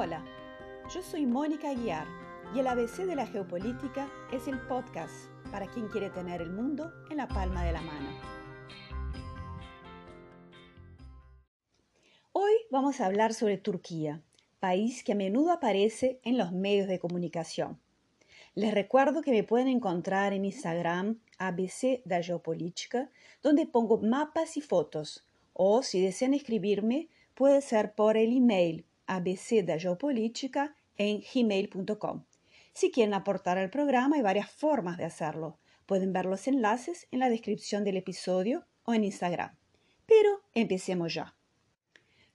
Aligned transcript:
Hola, 0.00 0.24
yo 0.94 1.02
soy 1.02 1.26
Mónica 1.26 1.70
Aguiar 1.70 2.06
y 2.54 2.60
el 2.60 2.68
ABC 2.68 2.98
de 2.98 3.16
la 3.16 3.26
Geopolítica 3.26 4.08
es 4.32 4.46
el 4.46 4.60
podcast 4.68 5.12
para 5.50 5.66
quien 5.66 5.88
quiere 5.88 6.08
tener 6.08 6.40
el 6.40 6.52
mundo 6.52 6.92
en 7.10 7.16
la 7.16 7.26
palma 7.26 7.64
de 7.64 7.72
la 7.72 7.80
mano. 7.80 8.08
Hoy 12.30 12.52
vamos 12.70 13.00
a 13.00 13.06
hablar 13.06 13.34
sobre 13.34 13.58
Turquía, 13.58 14.22
país 14.60 15.02
que 15.02 15.14
a 15.14 15.16
menudo 15.16 15.50
aparece 15.50 16.20
en 16.22 16.38
los 16.38 16.52
medios 16.52 16.86
de 16.86 17.00
comunicación. 17.00 17.80
Les 18.54 18.72
recuerdo 18.72 19.22
que 19.22 19.32
me 19.32 19.42
pueden 19.42 19.66
encontrar 19.66 20.32
en 20.32 20.44
Instagram 20.44 21.18
ABC 21.38 22.02
da 22.04 22.22
Geopolítica, 22.22 23.10
donde 23.42 23.66
pongo 23.66 23.98
mapas 23.98 24.56
y 24.56 24.60
fotos, 24.60 25.26
o 25.54 25.82
si 25.82 26.00
desean 26.00 26.34
escribirme, 26.34 27.08
puede 27.34 27.60
ser 27.62 27.94
por 27.96 28.16
el 28.16 28.36
email 28.36 28.84
ABC 29.08 29.64
da 29.64 29.78
Geopolítica 29.78 30.76
en 30.96 31.20
gmail.com. 31.20 32.24
Si 32.72 32.92
quieren 32.92 33.14
aportar 33.14 33.58
al 33.58 33.70
programa, 33.70 34.16
hay 34.16 34.22
varias 34.22 34.50
formas 34.50 34.98
de 34.98 35.04
hacerlo. 35.04 35.58
Pueden 35.86 36.12
ver 36.12 36.26
los 36.26 36.46
enlaces 36.46 37.08
en 37.10 37.18
la 37.18 37.28
descripción 37.28 37.82
del 37.82 37.96
episodio 37.96 38.66
o 38.84 38.94
en 38.94 39.04
Instagram. 39.04 39.56
Pero 40.06 40.42
empecemos 40.54 41.14
ya. 41.14 41.34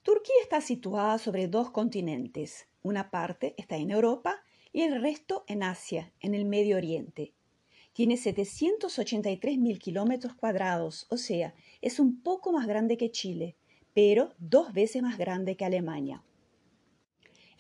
Turquía 0.01 0.35
está 0.41 0.59
situada 0.59 1.17
sobre 1.17 1.47
dos 1.47 1.71
continentes. 1.71 2.67
Una 2.81 3.09
parte 3.09 3.55
está 3.57 3.77
en 3.77 3.91
Europa 3.91 4.43
y 4.73 4.81
el 4.81 5.01
resto 5.01 5.45
en 5.47 5.63
Asia, 5.63 6.11
en 6.19 6.33
el 6.33 6.43
Medio 6.43 6.75
Oriente. 6.75 7.33
Tiene 7.93 8.15
783.000 8.15 9.77
kilómetros 9.77 10.33
cuadrados, 10.33 11.05
o 11.09 11.17
sea, 11.17 11.53
es 11.81 11.99
un 11.99 12.21
poco 12.21 12.51
más 12.51 12.67
grande 12.67 12.97
que 12.97 13.11
Chile, 13.11 13.55
pero 13.93 14.33
dos 14.39 14.73
veces 14.73 15.03
más 15.03 15.17
grande 15.17 15.55
que 15.55 15.63
Alemania. 15.63 16.23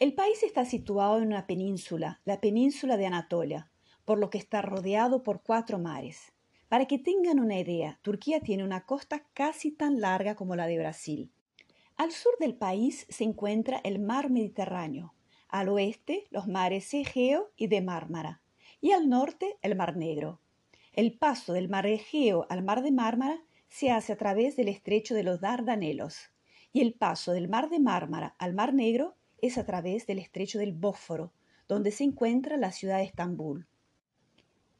El 0.03 0.15
país 0.15 0.43
está 0.43 0.65
situado 0.65 1.19
en 1.19 1.27
una 1.27 1.47
península, 1.47 2.19
la 2.25 2.41
península 2.41 2.97
de 2.97 3.05
Anatolia, 3.05 3.71
por 4.03 4.19
lo 4.19 4.29
que 4.29 4.37
está 4.37 4.61
rodeado 4.61 5.23
por 5.23 5.43
cuatro 5.43 5.79
mares. 5.79 6.33
Para 6.67 6.87
que 6.87 6.99
tengan 6.99 7.39
una 7.39 7.57
idea, 7.57 7.99
Turquía 8.01 8.41
tiene 8.41 8.65
una 8.65 8.85
costa 8.85 9.23
casi 9.33 9.71
tan 9.71 10.01
larga 10.01 10.35
como 10.35 10.57
la 10.57 10.67
de 10.67 10.77
Brasil. 10.77 11.31
Al 11.95 12.11
sur 12.11 12.33
del 12.41 12.53
país 12.53 13.05
se 13.07 13.23
encuentra 13.23 13.79
el 13.85 13.99
mar 13.99 14.29
Mediterráneo, 14.29 15.13
al 15.47 15.69
oeste 15.69 16.25
los 16.31 16.47
mares 16.47 16.93
Egeo 16.93 17.53
y 17.55 17.67
de 17.67 17.79
Mármara, 17.79 18.41
y 18.81 18.91
al 18.91 19.07
norte 19.07 19.55
el 19.61 19.77
Mar 19.77 19.95
Negro. 19.95 20.41
El 20.91 21.17
paso 21.17 21.53
del 21.53 21.69
mar 21.69 21.85
Egeo 21.85 22.45
al 22.49 22.61
mar 22.61 22.83
de 22.83 22.91
Mármara 22.91 23.41
se 23.69 23.89
hace 23.89 24.11
a 24.11 24.17
través 24.17 24.57
del 24.57 24.67
estrecho 24.67 25.15
de 25.15 25.23
los 25.23 25.39
Dardanelos, 25.39 26.33
y 26.73 26.81
el 26.81 26.93
paso 26.93 27.31
del 27.31 27.47
mar 27.47 27.69
de 27.69 27.79
Mármara 27.79 28.35
al 28.37 28.53
mar 28.53 28.73
Negro 28.73 29.15
es 29.43 29.57
a 29.57 29.65
través 29.65 30.07
del 30.07 30.19
estrecho 30.19 30.57
del 30.57 30.71
Bósforo, 30.71 31.33
donde 31.67 31.91
se 31.91 32.05
encuentra 32.05 32.55
la 32.55 32.71
ciudad 32.71 32.99
de 32.99 33.03
Estambul. 33.03 33.67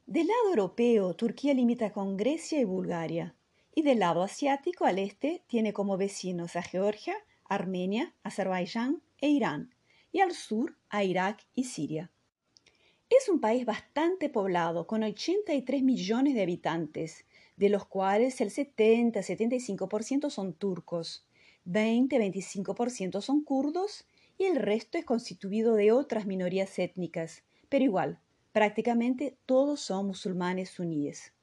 Del 0.08 0.28
lado 0.28 0.52
europeo, 0.52 1.14
Turquía 1.16 1.53
limita 1.53 1.92
con 1.92 2.16
Grecia 2.16 2.61
y 2.61 2.64
Bulgaria, 2.64 3.36
y 3.75 3.81
del 3.81 4.00
lado 4.00 4.23
asiático 4.23 4.86
al 4.86 5.00
este 5.00 5.44
tiene 5.47 5.73
como 5.73 5.97
vecinos 5.97 6.56
a 6.56 6.61
Georgia, 6.61 7.16
Armenia, 7.44 8.16
Azerbaiyán 8.23 9.02
e 9.19 9.28
Irán, 9.28 9.75
y 10.14 10.22
al 10.22 10.31
sur 10.31 10.78
a 10.88 11.03
Irak 11.03 11.45
y 11.53 11.66
Siria. 11.66 12.09
Es 13.09 13.28
un 13.28 13.41
país 13.41 13.66
bastante 13.66 14.30
poblado, 14.30 14.88
con 14.88 15.03
83 15.03 15.84
millones 15.84 16.36
de 16.36 16.41
habitantes, 16.41 17.25
de 17.58 17.67
los 17.67 17.86
cuales 17.86 18.39
el 18.39 18.50
70-75% 18.50 20.30
son 20.30 20.53
turcos, 20.53 21.25
20-25% 21.66 23.19
son 23.19 23.44
kurdos 23.44 24.06
el 24.45 24.58
resto 24.58 24.97
es 24.97 25.05
constituido 25.05 25.75
de 25.75 25.91
otras 25.91 26.25
minorías 26.25 26.77
étnicas, 26.80 27.44
pero 27.69 27.83
igual, 27.83 28.19
prácticamente 28.52 29.38
todos 29.45 29.81
son 29.81 30.08
musulmanes 30.08 30.69
suníes. 30.69 31.33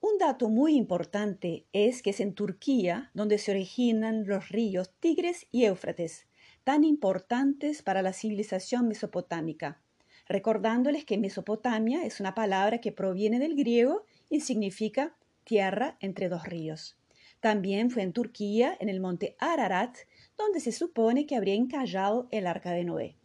Un 0.00 0.18
dato 0.18 0.48
muy 0.48 0.74
importante 0.74 1.64
es 1.72 2.02
que 2.02 2.10
es 2.10 2.20
en 2.20 2.34
Turquía 2.34 3.10
donde 3.14 3.38
se 3.38 3.52
originan 3.52 4.26
los 4.26 4.48
ríos 4.48 4.90
Tigres 4.98 5.46
y 5.52 5.64
Éufrates, 5.64 6.26
tan 6.64 6.84
importantes 6.84 7.82
para 7.82 8.02
la 8.02 8.12
civilización 8.12 8.88
mesopotámica, 8.88 9.80
recordándoles 10.26 11.04
que 11.04 11.18
Mesopotamia 11.18 12.04
es 12.04 12.20
una 12.20 12.34
palabra 12.34 12.78
que 12.78 12.92
proviene 12.92 13.38
del 13.38 13.54
griego 13.54 14.04
y 14.28 14.40
significa 14.40 15.16
tierra 15.44 15.96
entre 16.00 16.28
dos 16.28 16.46
ríos. 16.46 16.96
También 17.40 17.90
fue 17.90 18.02
en 18.02 18.12
Turquía, 18.12 18.76
en 18.80 18.88
el 18.88 19.00
monte 19.00 19.36
Ararat, 19.38 19.96
donde 20.36 20.60
se 20.60 20.72
supone 20.72 21.26
que 21.26 21.36
habría 21.36 21.54
encallado 21.54 22.28
el 22.30 22.46
arca 22.46 22.72
de 22.72 22.84
Noé. 22.84 23.16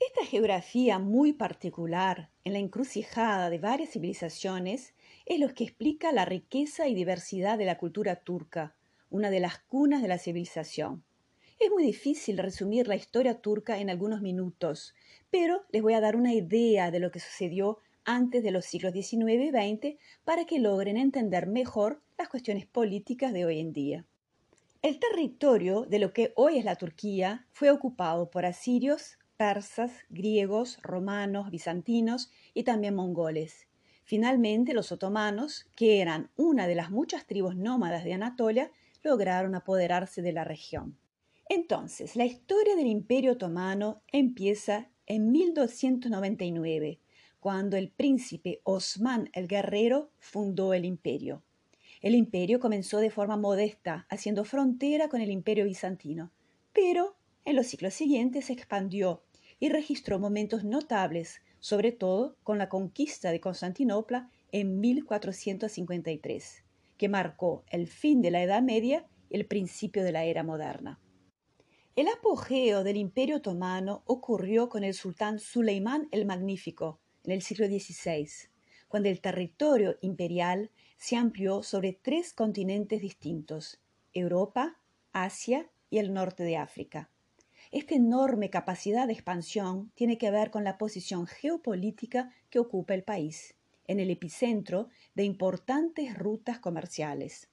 Esta 0.00 0.26
geografía 0.26 0.98
muy 0.98 1.32
particular 1.32 2.30
en 2.42 2.54
la 2.54 2.58
encrucijada 2.58 3.50
de 3.50 3.58
varias 3.58 3.90
civilizaciones 3.90 4.94
es 5.26 5.38
lo 5.38 5.54
que 5.54 5.64
explica 5.64 6.10
la 6.10 6.24
riqueza 6.24 6.88
y 6.88 6.94
diversidad 6.94 7.56
de 7.56 7.66
la 7.66 7.78
cultura 7.78 8.16
turca, 8.16 8.74
una 9.10 9.30
de 9.30 9.38
las 9.38 9.60
cunas 9.60 10.02
de 10.02 10.08
la 10.08 10.18
civilización. 10.18 11.04
Es 11.60 11.70
muy 11.70 11.84
difícil 11.84 12.38
resumir 12.38 12.88
la 12.88 12.96
historia 12.96 13.40
turca 13.40 13.78
en 13.78 13.90
algunos 13.90 14.22
minutos, 14.22 14.94
pero 15.30 15.62
les 15.70 15.82
voy 15.82 15.94
a 15.94 16.00
dar 16.00 16.16
una 16.16 16.34
idea 16.34 16.90
de 16.90 16.98
lo 16.98 17.12
que 17.12 17.20
sucedió 17.20 17.78
antes 18.04 18.42
de 18.42 18.50
los 18.50 18.64
siglos 18.64 18.92
XIX 18.92 19.44
y 19.44 19.50
XX 19.50 19.98
para 20.24 20.44
que 20.44 20.58
logren 20.58 20.96
entender 20.96 21.46
mejor 21.46 22.02
las 22.18 22.28
cuestiones 22.28 22.66
políticas 22.66 23.32
de 23.32 23.44
hoy 23.44 23.60
en 23.60 23.72
día. 23.72 24.06
El 24.82 24.98
territorio 24.98 25.82
de 25.82 26.00
lo 26.00 26.12
que 26.12 26.32
hoy 26.34 26.58
es 26.58 26.64
la 26.64 26.74
Turquía 26.74 27.46
fue 27.52 27.70
ocupado 27.70 28.30
por 28.30 28.44
asirios, 28.44 29.16
persas, 29.36 29.92
griegos, 30.10 30.80
romanos, 30.82 31.52
bizantinos 31.52 32.32
y 32.52 32.64
también 32.64 32.96
mongoles. 32.96 33.68
Finalmente, 34.02 34.74
los 34.74 34.90
otomanos, 34.90 35.66
que 35.76 36.00
eran 36.00 36.32
una 36.34 36.66
de 36.66 36.74
las 36.74 36.90
muchas 36.90 37.28
tribus 37.28 37.54
nómadas 37.54 38.02
de 38.02 38.14
Anatolia, 38.14 38.72
lograron 39.04 39.54
apoderarse 39.54 40.20
de 40.20 40.32
la 40.32 40.42
región. 40.42 40.98
Entonces, 41.48 42.16
la 42.16 42.24
historia 42.24 42.74
del 42.74 42.88
Imperio 42.88 43.34
Otomano 43.34 44.02
empieza 44.08 44.90
en 45.06 45.30
1299, 45.30 46.98
cuando 47.38 47.76
el 47.76 47.88
príncipe 47.92 48.60
Osman 48.64 49.30
el 49.32 49.46
Guerrero 49.46 50.10
fundó 50.18 50.74
el 50.74 50.84
imperio. 50.84 51.44
El 52.02 52.16
imperio 52.16 52.58
comenzó 52.58 52.98
de 52.98 53.10
forma 53.10 53.36
modesta, 53.36 54.06
haciendo 54.10 54.44
frontera 54.44 55.08
con 55.08 55.20
el 55.20 55.30
imperio 55.30 55.64
bizantino, 55.64 56.32
pero 56.72 57.16
en 57.44 57.54
los 57.54 57.68
siglos 57.68 57.94
siguientes 57.94 58.46
se 58.46 58.52
expandió 58.52 59.22
y 59.60 59.68
registró 59.68 60.18
momentos 60.18 60.64
notables, 60.64 61.42
sobre 61.60 61.92
todo 61.92 62.36
con 62.42 62.58
la 62.58 62.68
conquista 62.68 63.30
de 63.30 63.40
Constantinopla 63.40 64.30
en 64.50 64.80
1453, 64.80 66.64
que 66.96 67.08
marcó 67.08 67.64
el 67.70 67.86
fin 67.86 68.20
de 68.20 68.32
la 68.32 68.42
Edad 68.42 68.62
Media 68.62 69.06
y 69.30 69.36
el 69.36 69.46
principio 69.46 70.02
de 70.02 70.10
la 70.10 70.24
era 70.24 70.42
moderna. 70.42 71.00
El 71.94 72.08
apogeo 72.08 72.82
del 72.82 72.96
Imperio 72.96 73.36
Otomano 73.36 74.02
ocurrió 74.06 74.68
con 74.68 74.82
el 74.82 74.94
sultán 74.94 75.38
Suleimán 75.38 76.08
el 76.10 76.26
Magnífico, 76.26 76.98
en 77.22 77.30
el 77.30 77.42
siglo 77.42 77.66
XVI, 77.66 78.28
cuando 78.88 79.08
el 79.08 79.20
territorio 79.20 79.96
imperial 80.00 80.72
se 81.02 81.16
amplió 81.16 81.64
sobre 81.64 81.98
tres 82.00 82.32
continentes 82.32 83.00
distintos, 83.00 83.80
Europa, 84.12 84.78
Asia 85.12 85.68
y 85.90 85.98
el 85.98 86.14
norte 86.14 86.44
de 86.44 86.56
África. 86.56 87.10
Esta 87.72 87.96
enorme 87.96 88.50
capacidad 88.50 89.08
de 89.08 89.12
expansión 89.12 89.90
tiene 89.96 90.16
que 90.16 90.30
ver 90.30 90.52
con 90.52 90.62
la 90.62 90.78
posición 90.78 91.26
geopolítica 91.26 92.30
que 92.50 92.60
ocupa 92.60 92.94
el 92.94 93.02
país, 93.02 93.56
en 93.88 93.98
el 93.98 94.10
epicentro 94.10 94.90
de 95.16 95.24
importantes 95.24 96.16
rutas 96.16 96.60
comerciales. 96.60 97.48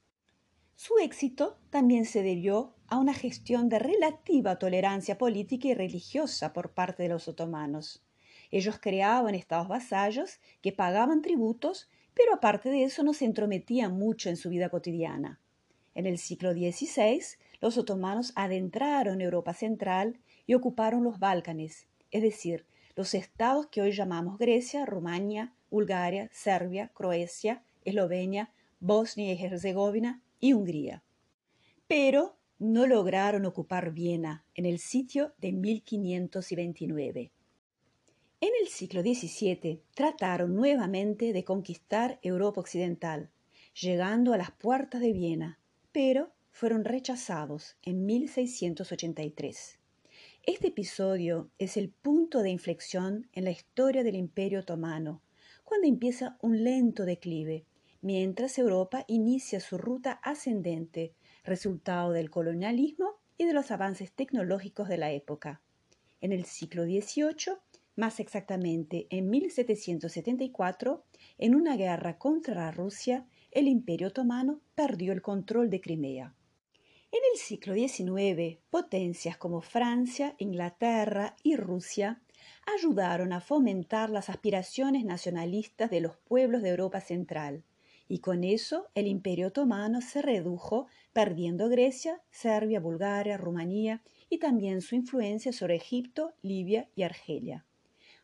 Su 0.76 1.00
éxito 1.00 1.58
también 1.72 2.06
se 2.06 2.22
debió 2.22 2.76
a 2.86 3.00
una 3.00 3.16
gestión 3.16 3.68
de 3.68 3.80
relativa 3.80 4.60
tolerancia 4.60 5.18
política 5.18 5.70
y 5.70 5.74
religiosa 5.74 6.54
por 6.54 6.76
parte 6.76 7.02
de 7.02 7.10
los 7.10 7.28
otomanos. 7.28 8.04
Ellos 8.52 8.78
creaban 8.80 9.34
estados 9.34 9.68
vasallos 9.68 10.40
que 10.62 10.72
pagaban 10.72 11.24
tributos, 11.24 11.90
pero 12.20 12.34
aparte 12.34 12.70
de 12.70 12.84
eso 12.84 13.02
no 13.02 13.14
se 13.14 13.24
entrometían 13.24 13.98
mucho 13.98 14.28
en 14.28 14.36
su 14.36 14.50
vida 14.50 14.68
cotidiana. 14.68 15.40
En 15.96 16.06
el 16.06 16.18
siglo 16.18 16.52
XVI, 16.52 17.22
los 17.62 17.78
otomanos 17.78 18.34
adentraron 18.36 19.22
Europa 19.22 19.54
Central 19.54 20.20
y 20.46 20.54
ocuparon 20.54 21.06
los 21.06 21.20
Balcanes, 21.20 21.88
es 22.12 22.22
decir, 22.22 22.66
los 22.98 23.14
estados 23.14 23.68
que 23.68 23.80
hoy 23.80 23.94
llamamos 23.94 24.38
Grecia, 24.38 24.86
Rumania, 24.86 25.54
Bulgaria, 25.72 26.30
Serbia, 26.34 26.92
Croacia, 26.94 27.64
Eslovenia, 27.86 28.52
Bosnia 28.82 29.32
y 29.32 29.42
Herzegovina 29.42 30.22
y 30.42 30.52
Hungría. 30.52 31.04
Pero 31.88 32.36
no 32.58 32.86
lograron 32.86 33.46
ocupar 33.46 33.94
Viena 33.94 34.44
en 34.56 34.66
el 34.66 34.80
sitio 34.80 35.36
de 35.38 35.54
1529. 35.54 37.32
En 38.42 38.52
el 38.62 38.70
siglo 38.70 39.02
XVII 39.02 39.82
trataron 39.94 40.56
nuevamente 40.56 41.34
de 41.34 41.44
conquistar 41.44 42.20
Europa 42.22 42.62
Occidental, 42.62 43.30
llegando 43.74 44.32
a 44.32 44.38
las 44.38 44.52
puertas 44.52 45.02
de 45.02 45.12
Viena, 45.12 45.60
pero 45.92 46.32
fueron 46.50 46.86
rechazados 46.86 47.76
en 47.82 48.06
1683. 48.06 49.80
Este 50.44 50.68
episodio 50.68 51.52
es 51.58 51.76
el 51.76 51.90
punto 51.90 52.42
de 52.42 52.50
inflexión 52.50 53.28
en 53.34 53.44
la 53.44 53.52
historia 53.52 54.04
del 54.04 54.16
Imperio 54.16 54.62
Otomano, 54.62 55.22
cuando 55.66 55.90
empieza 55.90 56.38
un 56.42 56.64
lento 56.64 57.04
declive, 57.04 57.66
mientras 58.02 58.58
Europa 58.58 59.04
inicia 59.10 59.60
su 59.60 59.78
ruta 59.78 60.14
ascendente, 60.24 61.14
resultado 61.44 62.14
del 62.14 62.30
colonialismo 62.30 63.20
y 63.38 63.44
de 63.44 63.54
los 63.54 63.70
avances 63.70 64.14
tecnológicos 64.14 64.88
de 64.88 64.98
la 64.98 65.12
época. 65.12 65.62
En 66.22 66.32
el 66.32 66.46
siglo 66.46 66.84
XVIII, 66.84 67.58
más 68.00 68.22
exactamente 68.22 69.08
en 69.10 69.30
1774, 69.30 71.04
en 71.38 71.54
una 71.54 71.76
guerra 71.76 72.18
contra 72.18 72.72
Rusia, 72.72 73.28
el 73.52 73.68
Imperio 73.68 74.08
Otomano 74.08 74.62
perdió 74.74 75.12
el 75.12 75.22
control 75.22 75.70
de 75.70 75.82
Crimea. 75.82 76.34
En 77.12 77.20
el 77.34 77.40
siglo 77.40 77.74
XIX, 77.74 78.58
potencias 78.70 79.36
como 79.36 79.60
Francia, 79.60 80.34
Inglaterra 80.38 81.36
y 81.44 81.58
Rusia 81.58 82.22
ayudaron 82.74 83.34
a 83.34 83.42
fomentar 83.42 84.10
las 84.10 84.30
aspiraciones 84.30 85.04
nacionalistas 85.04 85.90
de 85.90 86.00
los 86.00 86.16
pueblos 86.18 86.62
de 86.62 86.70
Europa 86.70 87.02
Central, 87.02 87.66
y 88.08 88.20
con 88.20 88.46
eso 88.46 88.88
el 88.96 89.08
Imperio 89.08 89.48
Otomano 89.48 90.00
se 90.00 90.22
redujo, 90.22 90.88
perdiendo 91.12 91.68
Grecia, 91.68 92.22
Serbia, 92.32 92.80
Bulgaria, 92.80 93.36
Rumanía 93.36 94.02
y 94.30 94.38
también 94.38 94.80
su 94.80 94.96
influencia 94.96 95.52
sobre 95.52 95.76
Egipto, 95.76 96.34
Libia 96.42 96.90
y 96.96 97.04
Argelia. 97.04 97.66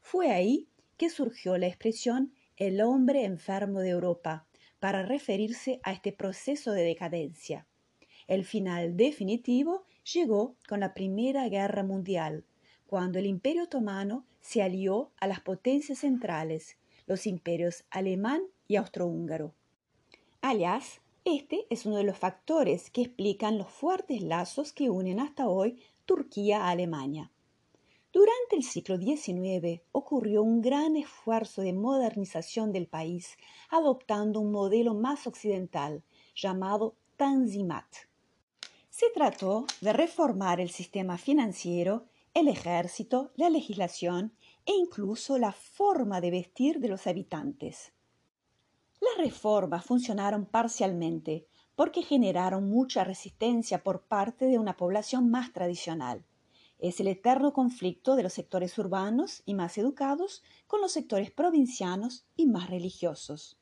Fue 0.08 0.30
ahí 0.30 0.68
que 0.98 1.10
surgió 1.10 1.58
la 1.58 1.66
expresión 1.66 2.32
el 2.58 2.80
hombre 2.82 3.26
enfermo 3.26 3.80
de 3.80 3.90
Europa, 3.90 4.46
para 4.80 5.02
referirse 5.02 5.80
a 5.82 5.94
este 5.94 6.12
proceso 6.12 6.74
de 6.74 6.84
decadencia. 6.84 7.66
El 8.28 8.46
final 8.46 8.98
definitivo 8.98 9.84
llegó 10.14 10.58
con 10.70 10.82
la 10.82 10.94
Primera 10.94 11.50
Guerra 11.50 11.82
Mundial, 11.82 12.46
cuando 12.86 13.18
el 13.18 13.26
Imperio 13.26 13.64
Otomano 13.64 14.28
se 14.42 14.62
alió 14.62 15.12
a 15.18 15.26
las 15.26 15.40
potencias 15.40 15.98
centrales, 15.98 16.78
los 17.08 17.26
imperios 17.26 17.84
alemán 17.90 18.44
y 18.68 18.76
austrohúngaro. 18.76 19.56
Alias, 20.40 21.02
este 21.24 21.66
es 21.72 21.88
uno 21.88 21.98
de 21.98 22.04
los 22.04 22.20
factores 22.20 22.92
que 22.92 23.02
explican 23.02 23.58
los 23.58 23.72
fuertes 23.72 24.22
lazos 24.22 24.72
que 24.72 24.92
unen 24.92 25.20
hasta 25.20 25.48
hoy 25.48 25.82
Turquía 26.06 26.66
a 26.66 26.70
Alemania. 26.70 27.32
Durante 28.16 28.56
el 28.56 28.64
siglo 28.64 28.98
XIX 28.98 29.82
ocurrió 29.92 30.42
un 30.42 30.62
gran 30.62 30.96
esfuerzo 30.96 31.62
de 31.62 31.74
modernización 31.74 32.72
del 32.72 32.88
país, 32.88 33.36
adoptando 33.70 34.40
un 34.40 34.54
modelo 34.54 34.94
más 34.94 35.28
occidental 35.28 36.02
llamado 36.34 36.96
Tanzimat. 37.18 37.84
Se 38.90 39.08
trató 39.14 39.66
de 39.82 39.92
reformar 39.92 40.62
el 40.62 40.70
sistema 40.70 41.18
financiero, 41.18 42.06
el 42.34 42.48
ejército, 42.48 43.34
la 43.36 43.50
legislación 43.50 44.34
e 44.66 44.72
incluso 44.72 45.38
la 45.38 45.52
forma 45.52 46.22
de 46.22 46.32
vestir 46.32 46.80
de 46.80 46.88
los 46.88 47.08
habitantes. 47.08 47.92
Las 49.02 49.26
reformas 49.26 49.84
funcionaron 49.84 50.46
parcialmente 50.46 51.48
porque 51.76 52.02
generaron 52.02 52.70
mucha 52.70 53.04
resistencia 53.04 53.84
por 53.84 54.04
parte 54.04 54.46
de 54.46 54.58
una 54.58 54.78
población 54.78 55.30
más 55.30 55.52
tradicional. 55.52 56.24
Es 56.80 57.00
el 57.00 57.08
eterno 57.08 57.54
conflicto 57.54 58.16
de 58.16 58.24
los 58.24 58.34
sectores 58.34 58.78
urbanos 58.78 59.42
y 59.46 59.54
más 59.54 59.78
educados 59.78 60.44
con 60.68 60.82
los 60.82 60.92
sectores 60.92 61.32
provincianos 61.32 62.26
y 62.36 62.46
más 62.48 62.70
religiosos. 62.70 63.58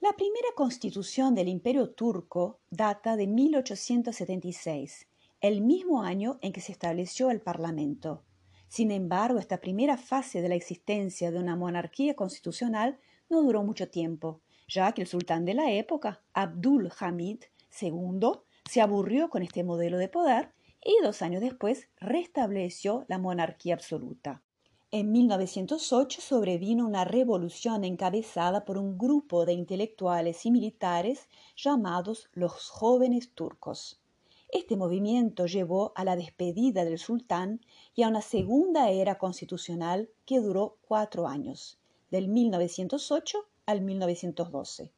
La 0.00 0.12
primera 0.14 0.48
constitución 0.56 1.34
del 1.36 1.46
Imperio 1.48 1.90
turco 1.90 2.58
data 2.70 3.16
de 3.16 3.28
1876, 3.28 5.06
el 5.40 5.60
mismo 5.60 6.02
año 6.02 6.38
en 6.42 6.52
que 6.52 6.60
se 6.60 6.72
estableció 6.72 7.30
el 7.30 7.40
Parlamento. 7.40 8.24
Sin 8.66 8.90
embargo, 8.90 9.38
esta 9.38 9.60
primera 9.60 9.96
fase 9.96 10.42
de 10.42 10.48
la 10.48 10.56
existencia 10.56 11.30
de 11.30 11.38
una 11.38 11.54
monarquía 11.54 12.14
constitucional 12.14 12.98
no 13.28 13.42
duró 13.42 13.62
mucho 13.62 13.88
tiempo, 13.88 14.40
ya 14.66 14.90
que 14.92 15.02
el 15.02 15.08
sultán 15.08 15.44
de 15.44 15.54
la 15.54 15.70
época, 15.70 16.22
Abdul 16.32 16.90
Hamid 16.98 17.44
II, 17.80 18.30
se 18.68 18.80
aburrió 18.80 19.30
con 19.30 19.42
este 19.42 19.62
modelo 19.62 19.98
de 19.98 20.08
poder 20.08 20.52
y 20.84 20.94
dos 21.02 21.22
años 21.22 21.40
después 21.40 21.88
restableció 22.00 23.04
la 23.08 23.18
monarquía 23.18 23.74
absoluta. 23.74 24.42
En 24.90 25.10
1908 25.10 26.20
sobrevino 26.20 26.86
una 26.86 27.04
revolución 27.04 27.84
encabezada 27.84 28.64
por 28.64 28.76
un 28.76 28.98
grupo 28.98 29.46
de 29.46 29.54
intelectuales 29.54 30.44
y 30.44 30.50
militares 30.50 31.28
llamados 31.56 32.28
los 32.34 32.68
jóvenes 32.68 33.30
turcos. 33.34 34.02
Este 34.50 34.76
movimiento 34.76 35.46
llevó 35.46 35.92
a 35.96 36.04
la 36.04 36.14
despedida 36.14 36.84
del 36.84 36.98
sultán 36.98 37.62
y 37.94 38.02
a 38.02 38.08
una 38.08 38.20
segunda 38.20 38.90
era 38.90 39.16
constitucional 39.16 40.10
que 40.26 40.40
duró 40.40 40.76
cuatro 40.86 41.26
años, 41.26 41.78
del 42.10 42.28
1908 42.28 43.38
al 43.64 43.80
1912. 43.80 44.92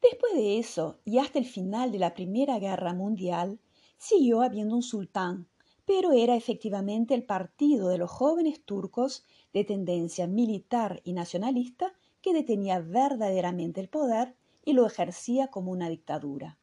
Después 0.00 0.34
de 0.34 0.58
eso, 0.60 1.00
y 1.04 1.18
hasta 1.18 1.40
el 1.40 1.46
final 1.46 1.90
de 1.90 1.98
la 1.98 2.14
Primera 2.14 2.60
Guerra 2.60 2.94
Mundial, 2.94 3.58
siguió 4.02 4.42
habiendo 4.42 4.74
un 4.74 4.82
sultán, 4.82 5.46
pero 5.86 6.10
era 6.10 6.34
efectivamente 6.34 7.14
el 7.14 7.22
partido 7.22 7.88
de 7.88 7.98
los 7.98 8.10
jóvenes 8.10 8.64
turcos 8.64 9.24
de 9.52 9.62
tendencia 9.62 10.26
militar 10.26 11.00
y 11.04 11.12
nacionalista 11.12 11.92
que 12.20 12.32
detenía 12.32 12.80
verdaderamente 12.80 13.80
el 13.80 13.88
poder 13.88 14.34
y 14.64 14.72
lo 14.72 14.86
ejercía 14.86 15.48
como 15.48 15.70
una 15.70 15.88
dictadura. 15.88 16.58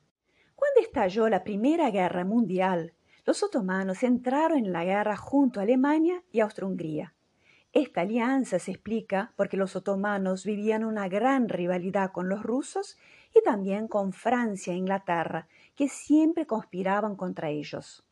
Cuando 0.55 0.81
estalló 0.81 1.29
la 1.29 1.45
Primera 1.45 1.89
Guerra 1.91 2.25
Mundial, 2.25 2.93
los 3.25 3.41
otomanos 3.41 4.03
entraron 4.03 4.57
en 4.57 4.73
la 4.73 4.83
guerra 4.83 5.15
junto 5.15 5.61
a 5.61 5.63
Alemania 5.63 6.21
y 6.33 6.41
Austria-Hungría. 6.41 7.13
Esta 7.71 8.01
alianza 8.01 8.59
se 8.59 8.71
explica 8.71 9.31
porque 9.37 9.55
los 9.55 9.77
otomanos 9.77 10.43
vivían 10.43 10.83
una 10.83 11.07
gran 11.07 11.47
rivalidad 11.47 12.11
con 12.11 12.27
los 12.27 12.43
rusos 12.43 12.97
y 13.33 13.41
también 13.41 13.87
con 13.87 14.13
Francia 14.13 14.73
e 14.73 14.77
Inglaterra, 14.77 15.47
que 15.75 15.87
siempre 15.87 16.45
conspiraban 16.45 17.15
contra 17.15 17.49
ellos. 17.49 18.05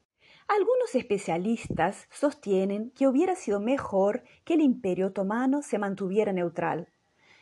Algunos 0.48 0.96
especialistas 0.96 2.08
sostienen 2.10 2.92
que 2.92 3.08
hubiera 3.08 3.36
sido 3.36 3.60
mejor 3.60 4.24
que 4.46 4.54
el 4.54 4.62
imperio 4.62 5.08
otomano 5.08 5.62
se 5.62 5.78
mantuviera 5.78 6.32
neutral, 6.32 6.88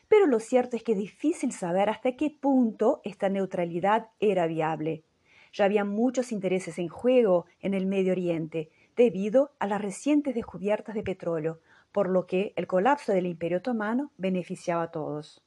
pero 0.07 0.25
lo 0.25 0.39
cierto 0.39 0.75
es 0.75 0.83
que 0.83 0.93
es 0.93 0.97
difícil 0.97 1.51
saber 1.51 1.89
hasta 1.89 2.15
qué 2.15 2.29
punto 2.29 3.01
esta 3.03 3.29
neutralidad 3.29 4.09
era 4.19 4.47
viable. 4.47 5.03
Ya 5.53 5.65
había 5.65 5.85
muchos 5.85 6.31
intereses 6.31 6.79
en 6.79 6.89
juego 6.89 7.45
en 7.61 7.73
el 7.73 7.85
Medio 7.85 8.11
Oriente, 8.13 8.71
debido 8.95 9.51
a 9.59 9.67
las 9.67 9.81
recientes 9.81 10.35
descubiertas 10.35 10.95
de 10.95 11.03
petróleo, 11.03 11.59
por 11.91 12.09
lo 12.09 12.25
que 12.25 12.53
el 12.55 12.67
colapso 12.67 13.13
del 13.13 13.25
imperio 13.25 13.59
otomano 13.59 14.11
beneficiaba 14.17 14.83
a 14.83 14.91
todos. 14.91 15.44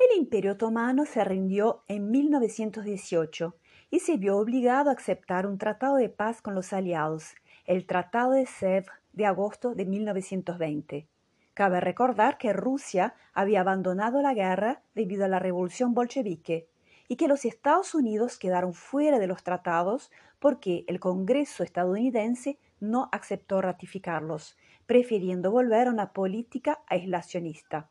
El 0.00 0.16
imperio 0.16 0.52
otomano 0.52 1.04
se 1.04 1.22
rindió 1.24 1.84
en 1.86 2.10
1918 2.10 3.54
y 3.90 4.00
se 4.00 4.16
vio 4.16 4.38
obligado 4.38 4.88
a 4.88 4.94
aceptar 4.94 5.46
un 5.46 5.58
tratado 5.58 5.96
de 5.96 6.08
paz 6.08 6.40
con 6.40 6.54
los 6.54 6.72
aliados, 6.72 7.34
el 7.66 7.84
Tratado 7.84 8.32
de 8.32 8.46
Sèvres 8.46 8.86
de 9.12 9.26
agosto 9.26 9.74
de 9.74 9.84
1920. 9.84 11.06
Cabe 11.52 11.80
recordar 11.80 12.38
que 12.38 12.54
Rusia 12.54 13.14
había 13.34 13.60
abandonado 13.60 14.22
la 14.22 14.32
guerra 14.32 14.80
debido 14.94 15.26
a 15.26 15.28
la 15.28 15.38
revolución 15.38 15.92
bolchevique 15.92 16.66
y 17.06 17.16
que 17.16 17.28
los 17.28 17.44
Estados 17.44 17.94
Unidos 17.94 18.38
quedaron 18.38 18.72
fuera 18.72 19.18
de 19.18 19.26
los 19.26 19.42
tratados 19.42 20.10
porque 20.38 20.84
el 20.88 20.98
Congreso 20.98 21.62
estadounidense 21.62 22.58
no 22.80 23.10
aceptó 23.12 23.60
ratificarlos, 23.60 24.56
prefiriendo 24.86 25.50
volver 25.50 25.88
a 25.88 25.90
una 25.90 26.14
política 26.14 26.80
aislacionista. 26.86 27.90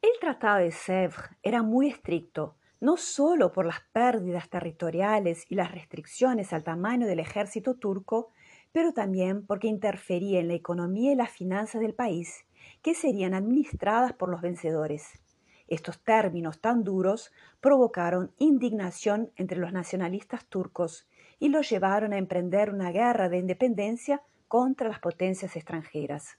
El 0.00 0.10
Tratado 0.20 0.58
de 0.58 0.70
Sèvres 0.70 1.28
era 1.42 1.64
muy 1.64 1.88
estricto, 1.88 2.54
no 2.80 2.96
solo 2.96 3.50
por 3.50 3.66
las 3.66 3.80
pérdidas 3.92 4.48
territoriales 4.48 5.44
y 5.48 5.56
las 5.56 5.72
restricciones 5.72 6.52
al 6.52 6.62
tamaño 6.62 7.08
del 7.08 7.18
ejército 7.18 7.74
turco, 7.74 8.30
pero 8.70 8.92
también 8.92 9.44
porque 9.44 9.66
interfería 9.66 10.38
en 10.38 10.46
la 10.46 10.54
economía 10.54 11.10
y 11.10 11.16
las 11.16 11.30
finanzas 11.30 11.80
del 11.80 11.94
país, 11.94 12.46
que 12.80 12.94
serían 12.94 13.34
administradas 13.34 14.12
por 14.12 14.28
los 14.28 14.40
vencedores. 14.40 15.18
Estos 15.66 15.98
términos 16.04 16.60
tan 16.60 16.84
duros 16.84 17.32
provocaron 17.60 18.32
indignación 18.38 19.32
entre 19.34 19.58
los 19.58 19.72
nacionalistas 19.72 20.46
turcos 20.46 21.08
y 21.40 21.48
los 21.48 21.68
llevaron 21.68 22.12
a 22.12 22.18
emprender 22.18 22.70
una 22.70 22.92
guerra 22.92 23.28
de 23.28 23.38
independencia 23.38 24.22
contra 24.46 24.86
las 24.88 25.00
potencias 25.00 25.56
extranjeras. 25.56 26.38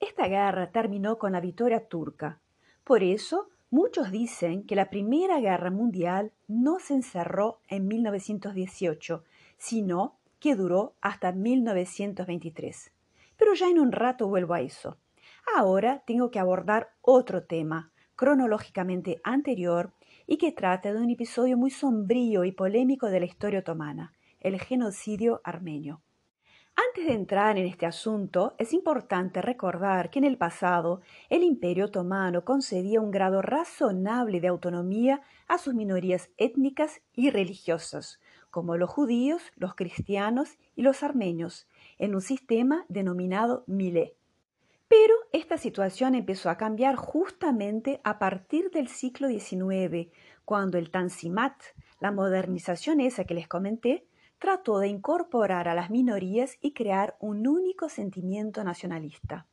Esta 0.00 0.28
guerra 0.28 0.70
terminó 0.70 1.18
con 1.18 1.32
la 1.32 1.40
victoria 1.40 1.86
turca. 1.86 2.40
Por 2.84 3.02
eso, 3.02 3.48
Muchos 3.72 4.10
dicen 4.10 4.64
que 4.64 4.74
la 4.74 4.90
Primera 4.90 5.38
Guerra 5.38 5.70
Mundial 5.70 6.32
no 6.48 6.80
se 6.80 6.94
encerró 6.94 7.60
en 7.68 7.86
1918, 7.86 9.22
sino 9.58 10.16
que 10.40 10.56
duró 10.56 10.96
hasta 11.00 11.30
1923. 11.30 12.92
Pero 13.36 13.54
ya 13.54 13.68
en 13.68 13.78
un 13.78 13.92
rato 13.92 14.26
vuelvo 14.26 14.54
a 14.54 14.60
eso. 14.60 14.96
Ahora 15.56 16.02
tengo 16.04 16.32
que 16.32 16.40
abordar 16.40 16.88
otro 17.00 17.44
tema, 17.44 17.92
cronológicamente 18.16 19.20
anterior, 19.22 19.92
y 20.26 20.36
que 20.36 20.50
trata 20.50 20.92
de 20.92 20.98
un 20.98 21.10
episodio 21.10 21.56
muy 21.56 21.70
sombrío 21.70 22.44
y 22.44 22.50
polémico 22.50 23.06
de 23.06 23.20
la 23.20 23.26
historia 23.26 23.60
otomana, 23.60 24.12
el 24.40 24.60
genocidio 24.60 25.40
armenio. 25.44 26.02
Antes 26.88 27.08
de 27.08 27.12
entrar 27.12 27.58
en 27.58 27.66
este 27.66 27.84
asunto, 27.84 28.54
es 28.56 28.72
importante 28.72 29.42
recordar 29.42 30.08
que 30.08 30.18
en 30.18 30.24
el 30.24 30.38
pasado 30.38 31.02
el 31.28 31.42
Imperio 31.42 31.86
Otomano 31.86 32.42
concedía 32.42 33.02
un 33.02 33.10
grado 33.10 33.42
razonable 33.42 34.40
de 34.40 34.48
autonomía 34.48 35.20
a 35.46 35.58
sus 35.58 35.74
minorías 35.74 36.30
étnicas 36.38 37.02
y 37.12 37.28
religiosas, 37.28 38.18
como 38.50 38.78
los 38.78 38.88
judíos, 38.88 39.42
los 39.56 39.74
cristianos 39.74 40.56
y 40.74 40.80
los 40.80 41.02
armenios, 41.02 41.68
en 41.98 42.14
un 42.14 42.22
sistema 42.22 42.86
denominado 42.88 43.62
Milé. 43.66 44.14
Pero 44.88 45.14
esta 45.32 45.58
situación 45.58 46.14
empezó 46.14 46.48
a 46.48 46.56
cambiar 46.56 46.96
justamente 46.96 48.00
a 48.04 48.18
partir 48.18 48.70
del 48.70 48.88
siglo 48.88 49.28
XIX, 49.28 50.08
cuando 50.46 50.78
el 50.78 50.90
Tanzimat, 50.90 51.60
la 52.00 52.10
modernización 52.10 53.00
esa 53.00 53.24
que 53.24 53.34
les 53.34 53.48
comenté, 53.48 54.06
trató 54.40 54.78
de 54.78 54.88
incorporar 54.88 55.68
a 55.68 55.74
las 55.74 55.90
minorías 55.90 56.56
y 56.60 56.72
crear 56.72 57.16
un 57.20 57.46
único 57.46 57.88
sentimiento 57.88 58.64
nacionalista. 58.64 59.46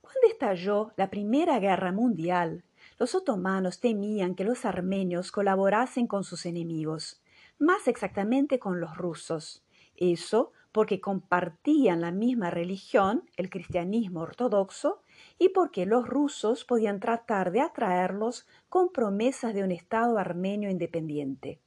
Cuando 0.00 0.20
estalló 0.30 0.92
la 0.96 1.10
Primera 1.10 1.58
Guerra 1.58 1.90
Mundial, 1.90 2.64
los 2.98 3.16
otomanos 3.16 3.80
temían 3.80 4.36
que 4.36 4.44
los 4.44 4.64
armenios 4.64 5.32
colaborasen 5.32 6.06
con 6.06 6.22
sus 6.22 6.46
enemigos, 6.46 7.20
más 7.58 7.88
exactamente 7.88 8.60
con 8.60 8.80
los 8.80 8.96
rusos. 8.96 9.64
Eso 9.96 10.52
porque 10.70 11.00
compartían 11.00 12.00
la 12.00 12.12
misma 12.12 12.50
religión, 12.50 13.28
el 13.36 13.50
cristianismo 13.50 14.20
ortodoxo, 14.20 15.02
y 15.38 15.48
porque 15.48 15.84
los 15.84 16.06
rusos 16.06 16.64
podían 16.64 17.00
tratar 17.00 17.50
de 17.50 17.60
atraerlos 17.60 18.46
con 18.68 18.92
promesas 18.92 19.52
de 19.52 19.64
un 19.64 19.72
Estado 19.72 20.18
armenio 20.18 20.70
independiente. 20.70 21.60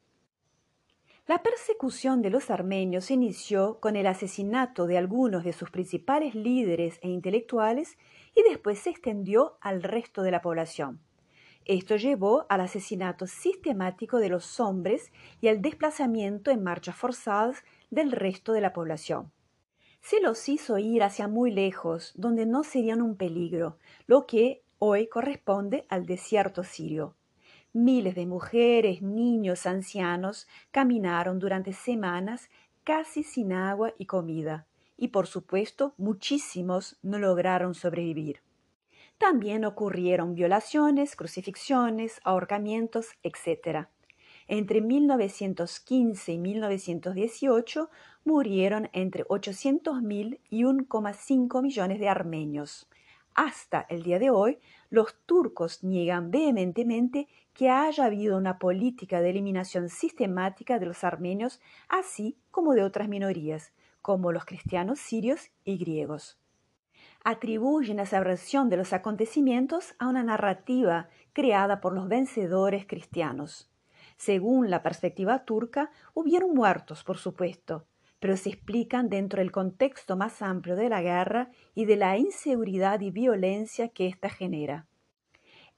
La 1.29 1.43
persecución 1.43 2.24
de 2.24 2.31
los 2.31 2.50
armenios 2.50 3.12
inició 3.12 3.79
con 3.79 3.95
el 3.95 4.07
asesinato 4.07 4.88
de 4.88 4.98
algunos 4.98 5.43
de 5.43 5.53
sus 5.53 5.69
principales 5.69 6.33
líderes 6.33 6.98
e 7.03 7.09
intelectuales 7.09 8.00
y 8.33 8.41
después 8.50 8.79
se 8.79 8.89
extendió 8.89 9.59
al 9.62 9.83
resto 9.83 10.24
de 10.24 10.31
la 10.31 10.41
población. 10.41 11.00
Esto 11.65 11.98
llevó 11.98 12.48
al 12.50 12.62
asesinato 12.62 13.27
sistemático 13.27 14.17
de 14.17 14.29
los 14.29 14.59
hombres 14.59 15.12
y 15.39 15.50
al 15.50 15.62
desplazamiento 15.62 16.50
en 16.50 16.63
marchas 16.63 16.95
forzadas 16.95 17.63
del 17.91 18.12
resto 18.12 18.51
de 18.51 18.62
la 18.62 18.74
población. 18.74 19.31
Se 20.01 20.21
los 20.21 20.50
hizo 20.50 20.79
ir 20.79 21.03
hacia 21.03 21.27
muy 21.27 21.51
lejos, 21.51 22.12
donde 22.15 22.48
no 22.48 22.63
serían 22.63 23.03
un 23.03 23.15
peligro, 23.15 23.77
lo 24.07 24.25
que 24.25 24.63
hoy 24.79 25.05
corresponde 25.05 25.86
al 25.89 26.07
desierto 26.07 26.63
sirio. 26.63 27.18
Miles 27.73 28.15
de 28.15 28.25
mujeres, 28.25 29.03
niños, 29.03 29.67
ancianos 29.67 30.47
caminaron 30.71 31.38
durante 31.38 31.71
semanas 31.71 32.49
casi 32.83 33.21
sin 33.21 33.53
agua 33.53 33.93
y 33.99 34.07
comida, 34.07 34.65
y 34.97 35.09
por 35.09 35.27
supuesto 35.27 35.93
muchísimos 35.97 36.97
no 37.03 37.19
lograron 37.19 37.75
sobrevivir. 37.75 38.41
También 39.19 39.65
ocurrieron 39.65 40.33
violaciones, 40.33 41.15
crucifixiones, 41.15 42.19
ahorcamientos, 42.23 43.09
etc. 43.21 43.88
Entre 44.47 44.81
1915 44.81 46.31
y 46.31 46.38
1918 46.39 47.89
murieron 48.25 48.89
entre 48.93 49.25
800.000 49.25 50.39
y 50.49 50.63
1,5 50.63 51.61
millones 51.61 51.99
de 51.99 52.09
armenios. 52.09 52.89
Hasta 53.35 53.85
el 53.89 54.03
día 54.03 54.17
de 54.17 54.31
hoy, 54.31 54.57
los 54.89 55.15
turcos 55.25 55.83
niegan 55.83 56.31
vehementemente 56.31 57.27
que 57.60 57.70
haya 57.70 58.06
habido 58.06 58.38
una 58.38 58.58
política 58.58 59.20
de 59.20 59.32
eliminación 59.32 59.89
sistemática 59.89 60.80
de 60.80 60.86
los 60.86 61.04
armenios, 61.04 61.60
así 61.89 62.38
como 62.51 62.74
de 62.74 62.84
otras 62.84 63.10
minorías, 63.10 63.74
como 64.01 64.32
los 64.32 64.46
cristianos 64.46 64.98
sirios 64.98 65.51
y 65.66 65.78
griegos. 65.78 66.39
Atribuyen 67.25 68.00
esa 68.00 68.22
versión 68.22 68.70
de 68.70 68.78
los 68.78 68.94
acontecimientos 68.94 69.94
a 70.00 70.08
una 70.08 70.24
narrativa 70.24 71.10
creada 71.34 71.82
por 71.82 71.92
los 71.92 72.08
vencedores 72.08 72.86
cristianos. 72.88 73.70
Según 74.16 74.70
la 74.70 74.82
perspectiva 74.82 75.44
turca, 75.44 75.92
hubieron 76.13 76.54
muertos, 76.54 77.04
por 77.04 77.18
supuesto, 77.18 77.86
pero 78.22 78.38
se 78.38 78.51
explican 78.51 79.10
dentro 79.10 79.42
del 79.42 79.51
contexto 79.51 80.16
más 80.16 80.42
amplio 80.42 80.78
de 80.78 80.88
la 80.88 81.01
guerra 81.01 81.50
y 81.75 81.84
de 81.84 81.98
la 81.98 82.18
inseguridad 82.18 83.01
y 83.01 83.12
violencia 83.12 83.89
que 83.89 84.08
ésta 84.08 84.30
genera. 84.30 84.88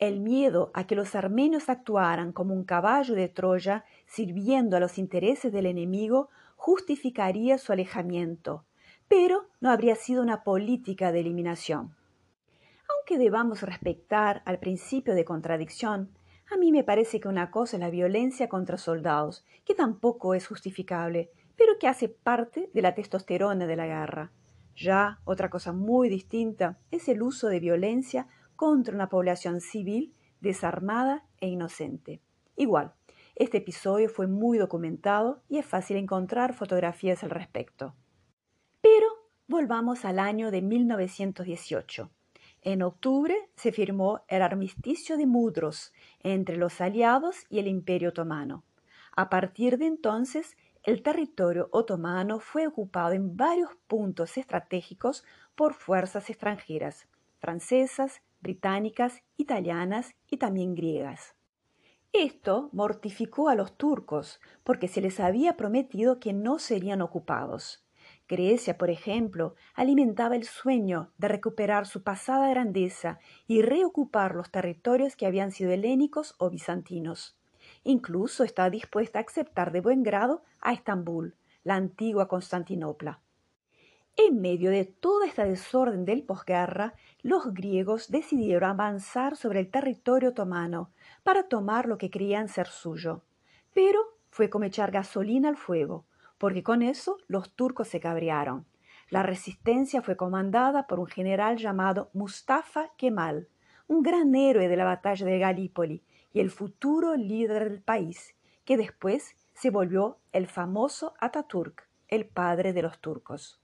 El 0.02 0.20
miedo 0.20 0.72
a 0.74 0.88
que 0.88 0.96
los 0.96 1.14
armenios 1.14 1.70
actuaran 1.70 2.32
como 2.32 2.56
un 2.56 2.64
caballo 2.64 3.14
de 3.14 3.30
Troya 3.30 3.86
sirviendo 4.08 4.76
a 4.76 4.80
los 4.80 4.98
intereses 4.98 5.54
del 5.54 5.68
enemigo 5.68 6.30
justificaría 6.56 7.60
su 7.60 7.72
alejamiento, 7.72 8.66
pero 9.08 9.46
no 9.60 9.70
habría 9.70 9.94
sido 9.94 10.24
una 10.24 10.44
política 10.44 11.12
de 11.12 11.20
eliminación. 11.20 11.96
Aunque 12.90 13.20
debamos 13.20 13.62
respetar 13.62 14.42
al 14.46 14.58
principio 14.58 15.14
de 15.14 15.24
contradicción, 15.24 16.10
a 16.52 16.58
mí 16.58 16.72
me 16.72 16.84
parece 16.84 17.20
que 17.20 17.28
una 17.28 17.52
cosa 17.52 17.78
es 17.78 17.82
la 17.82 17.92
violencia 17.92 18.50
contra 18.50 18.80
soldados, 18.80 19.46
que 19.66 19.76
tampoco 19.76 20.34
es 20.34 20.48
justificable, 20.48 21.30
pero 21.56 21.78
que 21.80 21.88
hace 21.88 22.10
parte 22.10 22.72
de 22.74 22.82
la 22.82 22.96
testosterona 22.96 23.68
de 23.68 23.76
la 23.76 23.86
guerra. 23.86 24.32
Ya 24.76 25.20
otra 25.26 25.52
cosa 25.52 25.74
muy 25.74 26.10
distinta 26.10 26.80
es 26.90 27.08
el 27.08 27.22
uso 27.22 27.50
de 27.50 27.60
violencia 27.60 28.28
contra 28.62 28.94
una 28.94 29.10
población 29.10 29.60
civil 29.60 30.14
desarmada 30.40 31.26
e 31.40 31.48
inocente. 31.48 32.22
Igual, 32.56 32.94
este 33.34 33.58
episodio 33.58 34.08
fue 34.08 34.28
muy 34.28 34.60
documentado 34.60 35.42
y 35.50 35.58
es 35.58 35.66
fácil 35.66 35.98
encontrar 35.98 36.54
fotografías 36.54 37.24
al 37.24 37.32
respecto. 37.32 37.96
Pero 38.80 39.08
volvamos 39.48 40.06
al 40.06 40.20
año 40.20 40.52
de 40.52 40.62
1918. 40.62 42.12
En 42.62 42.84
octubre 42.84 43.36
se 43.56 43.72
firmó 43.72 44.22
el 44.28 44.44
armisticio 44.44 45.18
de 45.18 45.26
Mudros 45.26 45.92
entre 46.20 46.58
los 46.58 46.82
aliados 46.82 47.48
y 47.50 47.58
el 47.58 47.68
Imperio 47.68 48.10
Otomano. 48.10 48.64
A 49.16 49.32
partir 49.32 49.80
de 49.80 49.88
entonces, 49.88 50.56
el 50.84 51.02
territorio 51.02 51.68
otomano 51.72 52.40
fue 52.40 52.68
ocupado 52.68 53.14
en 53.14 53.36
varios 53.36 53.72
puntos 53.88 54.38
estratégicos 54.38 55.26
por 55.56 55.74
fuerzas 55.74 56.30
extranjeras, 56.30 57.08
francesas, 57.40 58.22
británicas, 58.42 59.24
italianas 59.38 60.16
y 60.28 60.38
también 60.38 60.76
griegas. 60.76 61.36
Esto 62.14 62.70
mortificó 62.74 63.48
a 63.48 63.56
los 63.56 63.78
turcos 63.78 64.42
porque 64.64 64.88
se 64.88 65.00
les 65.00 65.20
había 65.20 65.56
prometido 65.56 66.20
que 66.20 66.34
no 66.34 66.60
serían 66.60 67.02
ocupados. 67.02 67.86
Grecia, 68.28 68.78
por 68.78 68.90
ejemplo, 68.90 69.56
alimentaba 69.76 70.36
el 70.36 70.44
sueño 70.44 71.12
de 71.18 71.28
recuperar 71.30 71.86
su 71.86 72.04
pasada 72.04 72.50
grandeza 72.50 73.20
y 73.48 73.62
reocupar 73.62 74.36
los 74.36 74.52
territorios 74.52 75.16
que 75.16 75.26
habían 75.26 75.52
sido 75.52 75.72
helénicos 75.72 76.36
o 76.38 76.50
bizantinos. 76.50 77.38
Incluso 77.84 78.44
estaba 78.44 78.70
dispuesta 78.70 79.20
a 79.20 79.24
aceptar 79.24 79.72
de 79.72 79.82
buen 79.82 80.04
grado 80.04 80.44
a 80.60 80.74
Estambul, 80.74 81.36
la 81.64 81.76
antigua 81.76 82.28
Constantinopla. 82.28 83.22
En 84.28 84.40
medio 84.40 84.70
de 84.70 84.86
toda 84.86 85.26
esta 85.26 85.46
desorden 85.46 86.06
del 86.06 86.22
posguerra, 86.22 86.94
los 87.24 87.56
griegos 87.56 88.12
decidieron 88.12 88.70
avanzar 88.70 89.36
sobre 89.36 89.60
el 89.60 89.72
territorio 89.72 90.30
otomano 90.30 90.92
para 91.24 91.48
tomar 91.48 91.88
lo 91.88 91.98
que 91.98 92.12
creían 92.12 92.48
ser 92.48 92.68
suyo. 92.68 93.24
Pero 93.74 94.00
fue 94.30 94.48
como 94.52 94.66
echar 94.66 94.92
gasolina 94.92 95.50
al 95.50 95.58
fuego, 95.58 96.06
porque 96.38 96.62
con 96.62 96.84
eso 96.84 97.18
los 97.28 97.56
turcos 97.56 97.88
se 97.88 98.00
cabrearon. 98.00 98.68
La 99.10 99.24
resistencia 99.24 100.04
fue 100.04 100.16
comandada 100.16 100.86
por 100.86 101.00
un 101.00 101.08
general 101.08 101.58
llamado 101.58 102.12
Mustafa 102.14 102.92
Kemal, 102.98 103.48
un 103.88 104.04
gran 104.04 104.36
héroe 104.36 104.68
de 104.68 104.76
la 104.76 104.86
batalla 104.86 105.26
de 105.26 105.40
Galípoli 105.40 106.04
y 106.32 106.42
el 106.42 106.52
futuro 106.52 107.16
líder 107.16 107.72
del 107.72 107.82
país, 107.82 108.36
que 108.66 108.78
después 108.78 109.36
se 109.54 109.72
volvió 109.72 110.20
el 110.32 110.46
famoso 110.46 111.16
Ataturk, 111.20 111.90
el 112.08 112.28
padre 112.28 112.72
de 112.72 112.84
los 112.84 113.00
turcos. 113.00 113.61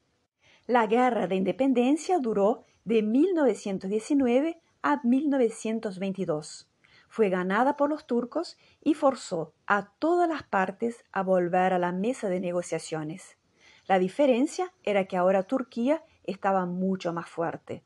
La 0.68 0.86
guerra 0.86 1.28
de 1.28 1.36
independencia 1.36 2.20
duró 2.20 2.66
de 2.84 3.02
1919 3.02 4.60
a 4.82 5.00
1922. 5.02 6.70
Fue 7.08 7.30
ganada 7.30 7.78
por 7.78 7.90
los 7.90 8.06
turcos 8.06 8.58
y 8.84 8.94
forzó 8.94 9.54
a 9.66 9.94
todas 9.98 10.28
las 10.28 10.44
partes 10.44 11.06
a 11.14 11.24
volver 11.24 11.72
a 11.72 11.80
la 11.80 11.94
mesa 11.94 12.28
de 12.28 12.42
negociaciones. 12.42 13.38
La 13.86 13.98
diferencia 13.98 14.74
era 14.84 15.06
que 15.06 15.16
ahora 15.16 15.44
Turquía 15.44 16.04
estaba 16.26 16.66
mucho 16.66 17.14
más 17.14 17.30
fuerte. 17.30 17.86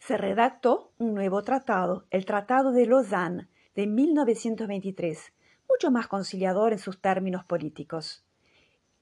Se 0.00 0.16
redactó 0.16 0.90
un 0.98 1.14
nuevo 1.14 1.44
tratado, 1.44 2.06
el 2.10 2.26
Tratado 2.26 2.72
de 2.72 2.84
Lausanne, 2.86 3.48
de 3.76 3.86
1923, 3.86 5.32
mucho 5.70 5.92
más 5.92 6.08
conciliador 6.08 6.72
en 6.72 6.80
sus 6.80 7.00
términos 7.00 7.44
políticos. 7.44 8.26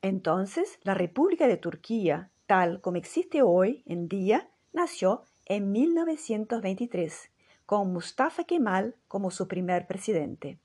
Entonces, 0.03 0.79
la 0.83 0.93
República 0.93 1.49
de 1.49 1.57
Turquía, 1.57 2.31
tal 2.51 2.81
como 2.81 2.97
existe 2.97 3.43
hoy 3.43 3.85
en 3.87 4.09
día, 4.09 4.51
nació 4.73 5.23
en 5.47 5.71
1923, 5.71 7.31
con 7.65 7.93
Mustafa 7.93 8.43
Kemal 8.43 8.97
como 9.07 9.31
su 9.31 9.47
primer 9.47 9.87
presidente. 9.87 10.59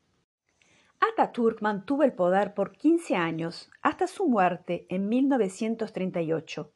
Ataturk 0.99 1.61
mantuvo 1.61 2.01
el 2.01 2.13
poder 2.13 2.55
por 2.55 2.71
15 2.71 3.15
años, 3.15 3.69
hasta 3.83 4.07
su 4.07 4.27
muerte 4.27 4.87
en 4.89 5.07
1938. 5.09 6.71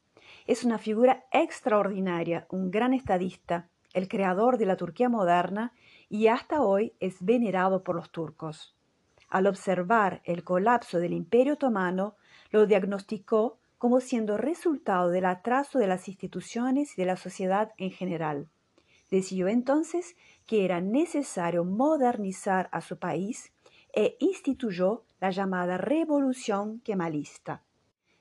es 0.46 0.62
una 0.62 0.78
figura 0.78 1.24
extraordinaria, 1.32 2.46
un 2.48 2.70
gran 2.70 2.94
estadista, 2.94 3.68
el 3.92 4.06
creador 4.06 4.58
de 4.58 4.66
la 4.66 4.76
Turquía 4.76 5.08
moderna 5.08 5.72
y 6.08 6.28
hasta 6.28 6.62
hoy 6.62 6.92
es 7.00 7.16
venerado 7.18 7.82
por 7.82 7.96
los 7.96 8.12
turcos. 8.12 8.76
Al 9.28 9.48
observar 9.48 10.22
el 10.22 10.44
colapso 10.44 11.00
del 11.00 11.14
Imperio 11.14 11.54
otomano, 11.54 12.14
lo 12.52 12.66
diagnosticó 12.66 13.59
como 13.80 14.00
siendo 14.00 14.36
resultado 14.36 15.08
del 15.08 15.24
atraso 15.24 15.78
de 15.78 15.86
las 15.86 16.06
instituciones 16.06 16.92
y 16.92 17.00
de 17.00 17.06
la 17.06 17.16
sociedad 17.16 17.72
en 17.78 17.90
general. 17.90 18.50
Decidió 19.10 19.48
entonces 19.48 20.16
que 20.44 20.66
era 20.66 20.82
necesario 20.82 21.64
modernizar 21.64 22.68
a 22.72 22.82
su 22.82 22.98
país 22.98 23.54
e 23.94 24.18
instituyó 24.20 25.04
la 25.18 25.30
llamada 25.30 25.78
Revolución 25.78 26.80
Kemalista. 26.80 27.64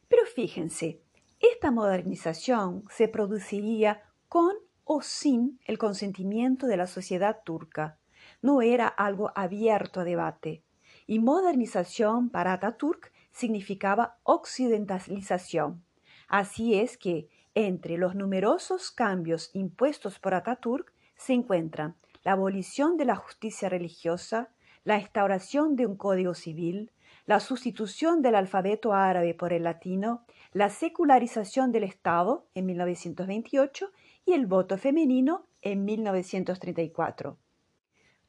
Pero 0.07 0.23
fíjense, 0.33 1.01
esta 1.41 1.71
modernización 1.71 2.85
se 2.89 3.09
produciría 3.09 4.01
con 4.29 4.55
o 4.85 5.01
sin 5.01 5.59
el 5.65 5.77
consentimiento 5.77 6.67
de 6.67 6.77
la 6.77 6.87
sociedad 6.87 7.41
turca. 7.43 7.97
No 8.41 8.61
era 8.61 8.87
algo 8.87 9.33
abierto 9.35 9.99
a 9.99 10.03
debate. 10.05 10.63
Y 11.05 11.19
modernización 11.19 12.29
para 12.29 12.53
Ataturk 12.53 13.11
significaba 13.31 14.17
occidentalización. 14.23 15.83
Así 16.27 16.75
es 16.75 16.97
que 16.97 17.29
entre 17.55 17.97
los 17.97 18.15
numerosos 18.15 18.91
cambios 18.91 19.49
impuestos 19.53 20.19
por 20.19 20.33
Ataturk 20.33 20.93
se 21.15 21.33
encuentran 21.33 21.95
la 22.23 22.33
abolición 22.33 22.97
de 22.97 23.05
la 23.05 23.15
justicia 23.15 23.69
religiosa, 23.69 24.49
la 24.83 24.99
instauración 24.99 25.75
de 25.75 25.85
un 25.85 25.95
código 25.95 26.33
civil, 26.33 26.91
la 27.25 27.39
sustitución 27.39 28.21
del 28.21 28.35
alfabeto 28.35 28.93
árabe 28.93 29.33
por 29.33 29.53
el 29.53 29.63
latino, 29.63 30.25
la 30.51 30.69
secularización 30.69 31.71
del 31.71 31.83
Estado 31.83 32.47
en 32.55 32.65
1928 32.65 33.91
y 34.25 34.33
el 34.33 34.47
voto 34.47 34.77
femenino 34.77 35.47
en 35.61 35.85
1934. 35.85 37.37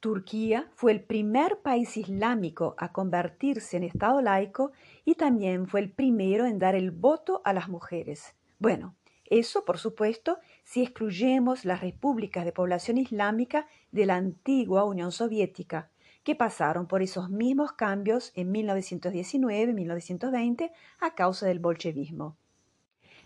Turquía 0.01 0.69
fue 0.75 0.91
el 0.93 1.03
primer 1.03 1.61
país 1.61 1.99
islámico 1.99 2.75
a 2.79 2.91
convertirse 2.91 3.77
en 3.77 3.85
Estado 3.85 4.23
laico 4.23 4.73
y 5.05 5.15
también 5.15 5.67
fue 5.67 5.81
el 5.81 5.93
primero 5.93 6.47
en 6.47 6.59
dar 6.59 6.75
el 6.75 6.91
voto 6.91 7.43
a 7.45 7.53
las 7.53 7.69
mujeres. 7.69 8.35
Bueno, 8.59 8.95
eso, 9.27 9.67
por 9.67 9.77
supuesto, 9.79 10.39
si 10.65 10.83
excluyemos 10.83 11.67
las 11.67 11.83
repúblicas 11.83 12.47
de 12.47 12.53
población 12.53 12.97
islámica 12.97 13.67
de 13.93 14.07
la 14.07 14.17
antigua 14.17 14.85
Unión 14.85 15.13
Soviética, 15.13 15.91
que 16.25 16.35
pasaron 16.35 16.87
por 16.87 17.03
esos 17.03 17.29
mismos 17.29 17.73
cambios 17.73 18.33
en 18.35 18.51
1919-1920 18.53 20.73
a 20.99 21.15
causa 21.15 21.47
del 21.47 21.59
bolchevismo. 21.59 22.39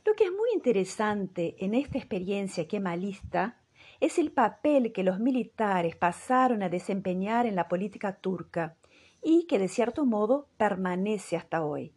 Lo 0.05 0.15
que 0.15 0.25
es 0.25 0.31
muy 0.31 0.49
interesante 0.55 1.55
en 1.59 1.75
esta 1.75 1.99
experiencia 1.99 2.67
kemalista 2.67 3.61
es 4.01 4.19
el 4.19 4.33
papel 4.33 4.93
que 4.93 5.03
los 5.03 5.19
militares 5.21 5.97
pasaron 5.97 6.63
a 6.63 6.69
desempeñar 6.69 7.47
en 7.47 7.57
la 7.57 7.69
política 7.69 8.17
turca 8.17 8.77
y 9.23 9.47
que 9.47 9.59
de 9.59 9.69
cierto 9.69 10.05
modo 10.05 10.49
permanece 10.57 11.37
hasta 11.37 11.65
hoy. 11.65 11.93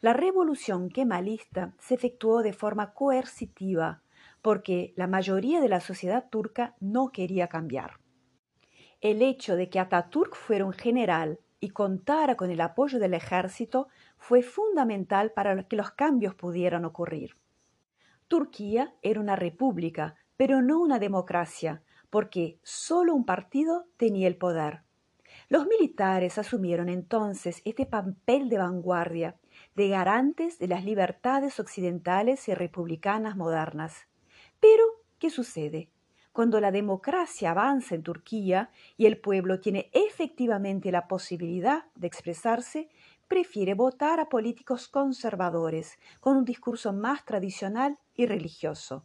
La 0.00 0.12
revolución 0.12 0.90
kemalista 0.90 1.74
se 1.78 1.94
efectuó 1.94 2.42
de 2.42 2.52
forma 2.52 2.92
coercitiva 2.94 4.02
porque 4.42 4.92
la 4.96 5.06
mayoría 5.06 5.60
de 5.60 5.68
la 5.68 5.80
sociedad 5.80 6.28
turca 6.30 6.76
no 6.78 7.10
quería 7.10 7.48
cambiar. 7.48 7.98
El 9.00 9.22
hecho 9.22 9.56
de 9.56 9.68
que 9.68 9.80
Ataturk 9.80 10.34
fuera 10.34 10.64
un 10.64 10.72
general 10.72 11.40
y 11.60 11.70
contara 11.70 12.36
con 12.36 12.50
el 12.50 12.60
apoyo 12.60 12.98
del 12.98 13.14
ejército 13.14 13.88
fue 14.16 14.42
fundamental 14.42 15.32
para 15.32 15.64
que 15.64 15.76
los 15.76 15.90
cambios 15.90 16.34
pudieran 16.34 16.84
ocurrir. 16.84 17.36
Turquía 18.28 18.94
era 19.02 19.20
una 19.20 19.36
república, 19.36 20.16
pero 20.38 20.62
no 20.62 20.80
una 20.80 21.00
democracia, 21.00 21.82
porque 22.10 22.60
solo 22.62 23.12
un 23.12 23.26
partido 23.26 23.86
tenía 23.96 24.28
el 24.28 24.36
poder. 24.36 24.82
Los 25.48 25.66
militares 25.66 26.38
asumieron 26.38 26.88
entonces 26.88 27.60
este 27.64 27.86
papel 27.86 28.48
de 28.48 28.58
vanguardia, 28.58 29.36
de 29.74 29.88
garantes 29.88 30.60
de 30.60 30.68
las 30.68 30.84
libertades 30.84 31.58
occidentales 31.58 32.48
y 32.48 32.54
republicanas 32.54 33.36
modernas. 33.36 34.06
Pero, 34.60 34.84
¿qué 35.18 35.28
sucede? 35.28 35.90
Cuando 36.30 36.60
la 36.60 36.70
democracia 36.70 37.50
avanza 37.50 37.96
en 37.96 38.04
Turquía 38.04 38.70
y 38.96 39.06
el 39.06 39.18
pueblo 39.18 39.58
tiene 39.58 39.90
efectivamente 39.92 40.92
la 40.92 41.08
posibilidad 41.08 41.86
de 41.96 42.06
expresarse, 42.06 42.90
prefiere 43.26 43.74
votar 43.74 44.20
a 44.20 44.28
políticos 44.28 44.86
conservadores, 44.86 45.98
con 46.20 46.36
un 46.36 46.44
discurso 46.44 46.92
más 46.92 47.24
tradicional 47.24 47.98
y 48.14 48.26
religioso. 48.26 49.04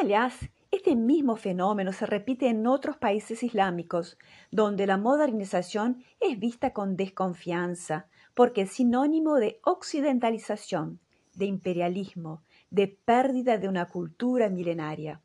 Aliás, 0.00 0.50
este 0.70 0.94
mismo 0.94 1.36
fenómeno 1.36 1.90
se 1.92 2.04
repite 2.04 2.48
en 2.48 2.66
otros 2.66 2.98
países 2.98 3.42
islámicos, 3.42 4.18
donde 4.50 4.86
la 4.86 4.98
modernización 4.98 6.04
es 6.20 6.38
vista 6.38 6.74
con 6.74 6.96
desconfianza, 6.96 8.06
porque 8.34 8.62
es 8.62 8.72
sinónimo 8.72 9.36
de 9.36 9.58
occidentalización, 9.64 11.00
de 11.34 11.46
imperialismo, 11.46 12.42
de 12.68 12.88
pérdida 12.88 13.56
de 13.56 13.68
una 13.68 13.86
cultura 13.86 14.50
milenaria. 14.50 15.22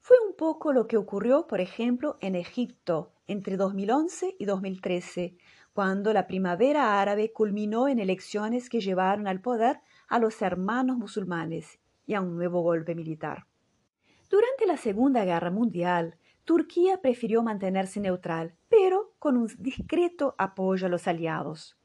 Fue 0.00 0.16
un 0.26 0.34
poco 0.34 0.72
lo 0.72 0.88
que 0.88 0.96
ocurrió, 0.96 1.46
por 1.46 1.60
ejemplo, 1.60 2.18
en 2.20 2.34
Egipto 2.34 3.12
entre 3.28 3.56
2011 3.56 4.34
y 4.36 4.44
2013, 4.46 5.36
cuando 5.72 6.12
la 6.12 6.26
primavera 6.26 7.00
árabe 7.00 7.32
culminó 7.32 7.86
en 7.86 8.00
elecciones 8.00 8.68
que 8.68 8.80
llevaron 8.80 9.28
al 9.28 9.40
poder 9.40 9.80
a 10.08 10.18
los 10.18 10.42
hermanos 10.42 10.96
musulmanes 10.98 11.78
y 12.04 12.14
a 12.14 12.20
un 12.20 12.34
nuevo 12.34 12.62
golpe 12.62 12.96
militar. 12.96 13.46
Durante 14.32 14.64
la 14.64 14.78
Segunda 14.78 15.26
Guerra 15.26 15.50
Mundial, 15.50 16.16
Turquía 16.46 17.02
prefirió 17.02 17.42
mantenerse 17.42 18.00
neutral, 18.00 18.54
pero 18.70 19.12
con 19.18 19.36
un 19.36 19.50
discreto 19.58 20.34
apoyo 20.38 20.86
a 20.86 20.88
los 20.88 21.06
aliados. 21.06 21.76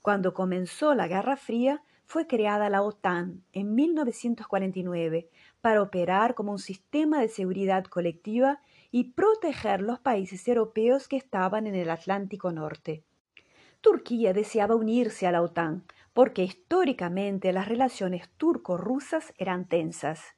Cuando 0.00 0.34
comenzó 0.34 0.96
la 0.96 1.06
Guerra 1.06 1.36
Fría, 1.36 1.84
fue 2.04 2.26
creada 2.26 2.68
la 2.70 2.82
OTAN 2.82 3.44
en 3.52 3.76
1949 3.76 5.28
para 5.60 5.80
operar 5.80 6.34
como 6.34 6.50
un 6.50 6.58
sistema 6.58 7.20
de 7.20 7.28
seguridad 7.28 7.84
colectiva 7.84 8.60
y 8.90 9.12
proteger 9.12 9.80
los 9.80 10.00
países 10.00 10.48
europeos 10.48 11.06
que 11.06 11.16
estaban 11.16 11.68
en 11.68 11.76
el 11.76 11.88
Atlántico 11.88 12.50
Norte. 12.50 13.04
Turquía 13.80 14.32
deseaba 14.32 14.74
unirse 14.74 15.28
a 15.28 15.30
la 15.30 15.40
OTAN 15.40 15.84
porque 16.14 16.42
históricamente 16.42 17.52
las 17.52 17.68
relaciones 17.68 18.28
turco-rusas 18.38 19.32
eran 19.38 19.68
tensas, 19.68 20.34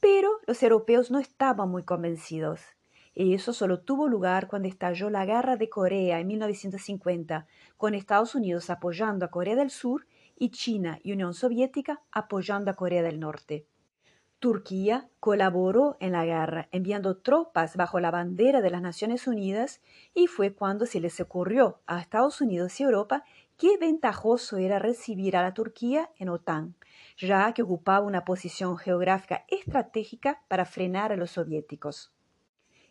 pero 0.00 0.30
los 0.46 0.62
europeos 0.62 1.10
no 1.10 1.18
estaban 1.18 1.68
muy 1.70 1.82
convencidos. 1.82 2.60
Y 3.14 3.34
eso 3.34 3.52
solo 3.52 3.80
tuvo 3.80 4.06
lugar 4.06 4.46
cuando 4.46 4.68
estalló 4.68 5.10
la 5.10 5.24
Guerra 5.24 5.56
de 5.56 5.68
Corea 5.68 6.20
en 6.20 6.28
1950, 6.28 7.46
con 7.76 7.94
Estados 7.94 8.34
Unidos 8.34 8.70
apoyando 8.70 9.26
a 9.26 9.30
Corea 9.30 9.56
del 9.56 9.70
Sur 9.70 10.06
y 10.36 10.50
China 10.50 11.00
y 11.02 11.12
Unión 11.12 11.34
Soviética 11.34 12.00
apoyando 12.12 12.70
a 12.70 12.76
Corea 12.76 13.02
del 13.02 13.18
Norte. 13.18 13.66
Turquía 14.38 15.08
colaboró 15.18 15.96
en 15.98 16.12
la 16.12 16.24
guerra 16.24 16.68
enviando 16.70 17.16
tropas 17.16 17.76
bajo 17.76 17.98
la 17.98 18.12
bandera 18.12 18.60
de 18.60 18.70
las 18.70 18.82
Naciones 18.82 19.26
Unidas 19.26 19.80
y 20.14 20.28
fue 20.28 20.54
cuando 20.54 20.86
se 20.86 21.00
les 21.00 21.18
ocurrió 21.18 21.80
a 21.88 22.00
Estados 22.00 22.40
Unidos 22.40 22.78
y 22.78 22.84
Europa 22.84 23.24
qué 23.58 23.76
ventajoso 23.76 24.56
era 24.56 24.78
recibir 24.78 25.36
a 25.36 25.42
la 25.42 25.52
Turquía 25.52 26.10
en 26.16 26.28
OTAN, 26.28 26.76
ya 27.18 27.52
que 27.52 27.62
ocupaba 27.62 28.06
una 28.06 28.24
posición 28.24 28.78
geográfica 28.78 29.44
estratégica 29.48 30.42
para 30.48 30.64
frenar 30.64 31.12
a 31.12 31.16
los 31.16 31.32
soviéticos. 31.32 32.12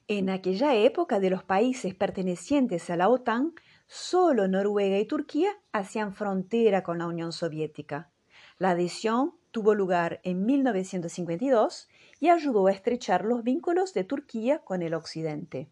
En 0.09 0.29
aquella 0.29 0.75
época 0.75 1.19
de 1.19 1.29
los 1.29 1.43
países 1.43 1.95
pertenecientes 1.95 2.89
a 2.89 2.97
la 2.97 3.09
OTAN, 3.09 3.53
solo 3.87 4.47
Noruega 4.47 4.99
y 4.99 5.05
Turquía 5.05 5.51
hacían 5.71 6.13
frontera 6.13 6.83
con 6.83 6.97
la 6.97 7.07
Unión 7.07 7.31
Soviética. 7.31 8.11
La 8.57 8.71
adhesión 8.71 9.35
tuvo 9.51 9.73
lugar 9.73 10.19
en 10.23 10.45
1952 10.45 11.87
y 12.19 12.29
ayudó 12.29 12.67
a 12.67 12.71
estrechar 12.71 13.23
los 13.23 13.43
vínculos 13.43 13.93
de 13.93 14.03
Turquía 14.03 14.59
con 14.59 14.81
el 14.81 14.93
Occidente. 14.93 15.69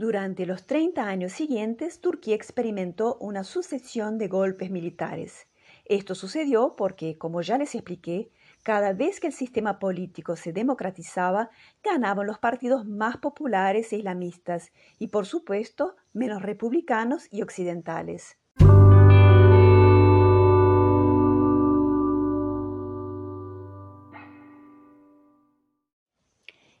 Durante 0.00 0.46
los 0.46 0.64
30 0.64 1.06
años 1.06 1.30
siguientes, 1.30 2.00
Turquía 2.00 2.34
experimentó 2.34 3.18
una 3.20 3.44
sucesión 3.44 4.16
de 4.16 4.28
golpes 4.28 4.70
militares. 4.70 5.46
Esto 5.84 6.14
sucedió 6.14 6.74
porque, 6.74 7.18
como 7.18 7.42
ya 7.42 7.58
les 7.58 7.74
expliqué, 7.74 8.30
cada 8.62 8.94
vez 8.94 9.20
que 9.20 9.26
el 9.26 9.34
sistema 9.34 9.78
político 9.78 10.36
se 10.36 10.54
democratizaba, 10.54 11.50
ganaban 11.84 12.26
los 12.26 12.38
partidos 12.38 12.86
más 12.86 13.18
populares 13.18 13.92
e 13.92 13.98
islamistas 13.98 14.72
y, 14.98 15.08
por 15.08 15.26
supuesto, 15.26 15.96
menos 16.14 16.40
republicanos 16.40 17.28
y 17.30 17.42
occidentales. 17.42 18.38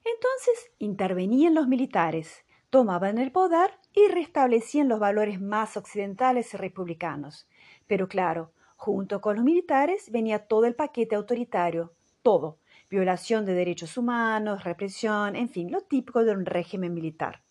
Entonces 0.06 0.72
intervenían 0.78 1.54
los 1.54 1.68
militares, 1.68 2.46
tomaban 2.70 3.18
el 3.18 3.32
poder 3.32 3.72
y 3.92 4.08
restablecían 4.08 4.88
los 4.88 5.00
valores 5.00 5.40
más 5.40 5.76
occidentales 5.76 6.54
y 6.54 6.56
republicanos. 6.56 7.48
Pero 7.86 8.08
claro, 8.08 8.52
junto 8.76 9.20
con 9.20 9.36
los 9.36 9.44
militares 9.44 10.10
venía 10.10 10.46
todo 10.46 10.64
el 10.64 10.76
paquete 10.76 11.16
autoritario, 11.16 11.92
todo, 12.22 12.58
violación 12.88 13.44
de 13.44 13.54
derechos 13.54 13.98
humanos, 13.98 14.64
represión, 14.64 15.36
en 15.36 15.48
fin, 15.48 15.70
lo 15.70 15.80
típico 15.80 16.24
de 16.24 16.32
un 16.32 16.46
régimen 16.46 16.94
militar. 16.94 17.42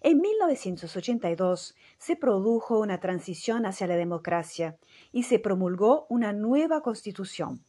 En 0.00 0.20
1982 0.20 1.74
se 1.98 2.16
produjo 2.16 2.78
una 2.78 3.00
transición 3.00 3.64
hacia 3.66 3.86
la 3.86 3.96
democracia 3.96 4.76
y 5.12 5.22
se 5.22 5.38
promulgó 5.38 6.06
una 6.10 6.32
nueva 6.32 6.82
constitución. 6.82 7.64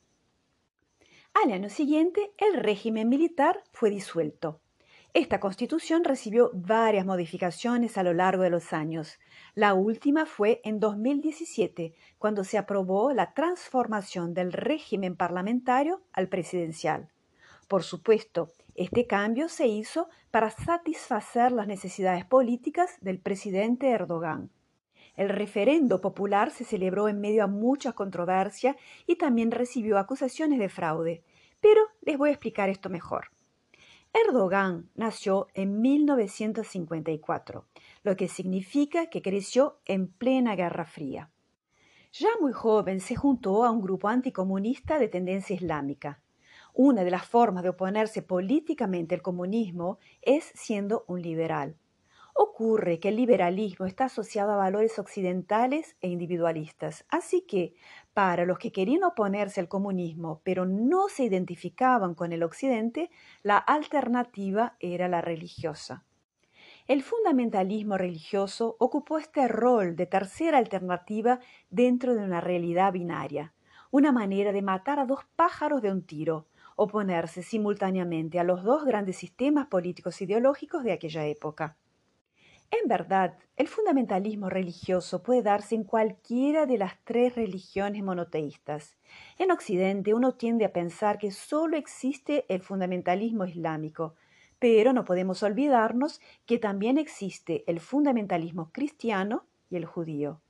Al 1.33 1.51
año 1.51 1.69
siguiente, 1.69 2.33
el 2.37 2.61
régimen 2.61 3.09
militar 3.09 3.63
fue 3.71 3.89
disuelto. 3.89 4.59
Esta 5.15 5.39
constitución 5.39 6.03
recibió 6.03 6.51
varias 6.53 7.05
modificaciones 7.05 7.97
a 7.97 8.03
lo 8.03 8.13
largo 8.13 8.43
de 8.43 8.49
los 8.49 8.73
años. 8.73 9.17
La 9.53 9.73
última 9.73 10.25
fue 10.25 10.59
en 10.65 10.81
2017, 10.81 11.93
cuando 12.17 12.43
se 12.43 12.57
aprobó 12.57 13.13
la 13.13 13.33
transformación 13.33 14.33
del 14.33 14.51
régimen 14.51 15.15
parlamentario 15.15 16.01
al 16.11 16.27
presidencial. 16.27 17.07
Por 17.69 17.83
supuesto, 17.83 18.51
este 18.75 19.07
cambio 19.07 19.47
se 19.47 19.67
hizo 19.67 20.09
para 20.31 20.49
satisfacer 20.49 21.53
las 21.53 21.67
necesidades 21.67 22.25
políticas 22.25 22.97
del 22.99 23.19
presidente 23.19 23.91
Erdogan. 23.91 24.49
El 25.15 25.29
referendo 25.29 26.01
popular 26.01 26.51
se 26.51 26.65
celebró 26.65 27.07
en 27.07 27.21
medio 27.21 27.45
a 27.45 27.47
mucha 27.47 27.93
controversia 27.93 28.75
y 29.07 29.15
también 29.15 29.51
recibió 29.51 29.97
acusaciones 29.97 30.59
de 30.59 30.67
fraude. 30.67 31.23
Pero 31.61 31.79
les 32.01 32.17
voy 32.17 32.31
a 32.31 32.33
explicar 32.33 32.67
esto 32.67 32.89
mejor. 32.89 33.29
Erdogan 34.15 34.89
nació 34.95 35.47
en 35.55 35.81
1954, 35.81 37.65
lo 38.03 38.15
que 38.15 38.29
significa 38.29 39.07
que 39.09 39.21
creció 39.21 39.81
en 39.83 40.07
plena 40.07 40.55
Guerra 40.55 40.85
Fría. 40.85 41.31
Ya 42.13 42.29
muy 42.39 42.53
joven 42.53 43.01
se 43.01 43.17
juntó 43.17 43.65
a 43.65 43.71
un 43.71 43.81
grupo 43.81 44.07
anticomunista 44.07 44.99
de 44.99 45.09
tendencia 45.09 45.53
islámica. 45.53 46.21
Una 46.73 47.03
de 47.03 47.11
las 47.11 47.25
formas 47.25 47.63
de 47.63 47.69
oponerse 47.71 48.21
políticamente 48.21 49.15
al 49.15 49.21
comunismo 49.21 49.99
es 50.21 50.45
siendo 50.55 51.03
un 51.09 51.21
liberal. 51.21 51.75
Ocurre 52.37 52.99
que 52.99 53.07
el 53.07 53.15
liberalismo 53.15 53.85
está 53.85 54.05
asociado 54.05 54.51
a 54.51 54.57
valores 54.57 54.99
occidentales 54.99 55.95
e 56.01 56.09
individualistas, 56.09 57.05
así 57.07 57.45
que 57.47 57.75
para 58.13 58.43
los 58.45 58.59
que 58.59 58.73
querían 58.73 59.05
oponerse 59.05 59.61
al 59.61 59.69
comunismo 59.69 60.41
pero 60.43 60.65
no 60.65 61.07
se 61.07 61.23
identificaban 61.23 62.13
con 62.13 62.33
el 62.33 62.43
occidente, 62.43 63.09
la 63.41 63.55
alternativa 63.57 64.75
era 64.81 65.07
la 65.07 65.21
religiosa. 65.21 66.03
El 66.87 67.03
fundamentalismo 67.03 67.97
religioso 67.97 68.75
ocupó 68.79 69.17
este 69.17 69.47
rol 69.47 69.95
de 69.95 70.05
tercera 70.05 70.57
alternativa 70.57 71.39
dentro 71.69 72.15
de 72.15 72.25
una 72.25 72.41
realidad 72.41 72.91
binaria, 72.91 73.53
una 73.91 74.11
manera 74.11 74.51
de 74.51 74.61
matar 74.61 74.99
a 74.99 75.05
dos 75.05 75.21
pájaros 75.37 75.81
de 75.81 75.89
un 75.89 76.01
tiro, 76.01 76.47
oponerse 76.75 77.43
simultáneamente 77.43 78.41
a 78.41 78.43
los 78.43 78.61
dos 78.65 78.83
grandes 78.83 79.15
sistemas 79.15 79.67
políticos 79.67 80.21
ideológicos 80.21 80.83
de 80.83 80.91
aquella 80.91 81.25
época. 81.25 81.77
En 82.71 82.87
verdad, 82.87 83.37
el 83.55 83.67
fundamentalismo 83.67 84.49
religioso 84.49 85.23
puede 85.23 85.41
darse 85.41 85.75
en 85.75 85.83
cualquiera 85.83 86.65
de 86.65 86.77
las 86.77 86.93
tres 87.03 87.35
religiones 87.35 88.03
monoteístas. 88.03 88.97
En 89.37 89.51
Occidente 89.51 90.13
uno 90.13 90.33
tiende 90.33 90.65
a 90.65 90.73
pensar 90.73 91.17
que 91.17 91.31
solo 91.31 91.77
existe 91.77 92.45
el 92.49 92.61
fundamentalismo 92.61 93.45
islámico, 93.45 94.15
pero 94.59 94.93
no 94.93 95.05
podemos 95.05 95.43
olvidarnos 95.43 96.21
que 96.45 96.57
también 96.57 96.97
existe 96.97 97.63
el 97.67 97.79
fundamentalismo 97.79 98.71
cristiano 98.71 99.45
y 99.69 99.77
el 99.77 99.85
judío. 99.85 100.41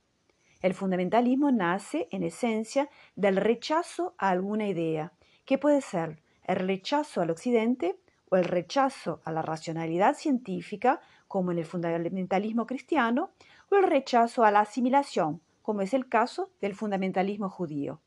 El 0.62 0.74
fundamentalismo 0.74 1.52
nace, 1.52 2.08
en 2.10 2.22
esencia, 2.22 2.88
del 3.14 3.36
rechazo 3.36 4.14
a 4.18 4.30
alguna 4.30 4.66
idea, 4.66 5.12
que 5.44 5.58
puede 5.58 5.80
ser 5.80 6.22
el 6.44 6.56
rechazo 6.56 7.20
al 7.20 7.30
occidente 7.30 7.98
o 8.30 8.36
el 8.36 8.44
rechazo 8.44 9.20
a 9.24 9.32
la 9.32 9.42
racionalidad 9.42 10.14
científica 10.14 11.00
como 11.28 11.52
en 11.52 11.58
el 11.58 11.64
fundamentalismo 11.64 12.66
cristiano, 12.66 13.30
o 13.70 13.76
el 13.76 13.84
rechazo 13.84 14.44
a 14.44 14.50
la 14.50 14.60
asimilación, 14.60 15.40
como 15.62 15.82
es 15.82 15.94
el 15.94 16.08
caso 16.08 16.50
del 16.60 16.74
fundamentalismo 16.74 17.48
judío. 17.48 18.00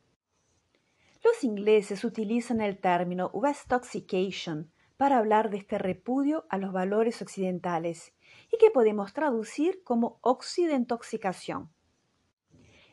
Los 1.23 1.43
ingleses 1.43 2.03
utilizan 2.05 2.61
el 2.61 2.77
término 2.77 3.29
Westoxication 3.33 4.71
para 4.95 5.17
hablar 5.17 5.49
de 5.49 5.57
este 5.57 5.77
repudio 5.77 6.45
a 6.49 6.57
los 6.57 6.71
valores 6.71 7.21
occidentales 7.21 8.13
y 8.51 8.57
que 8.57 8.71
podemos 8.71 9.13
traducir 9.13 9.83
como 9.83 10.19
occidentoxicación. 10.21 11.69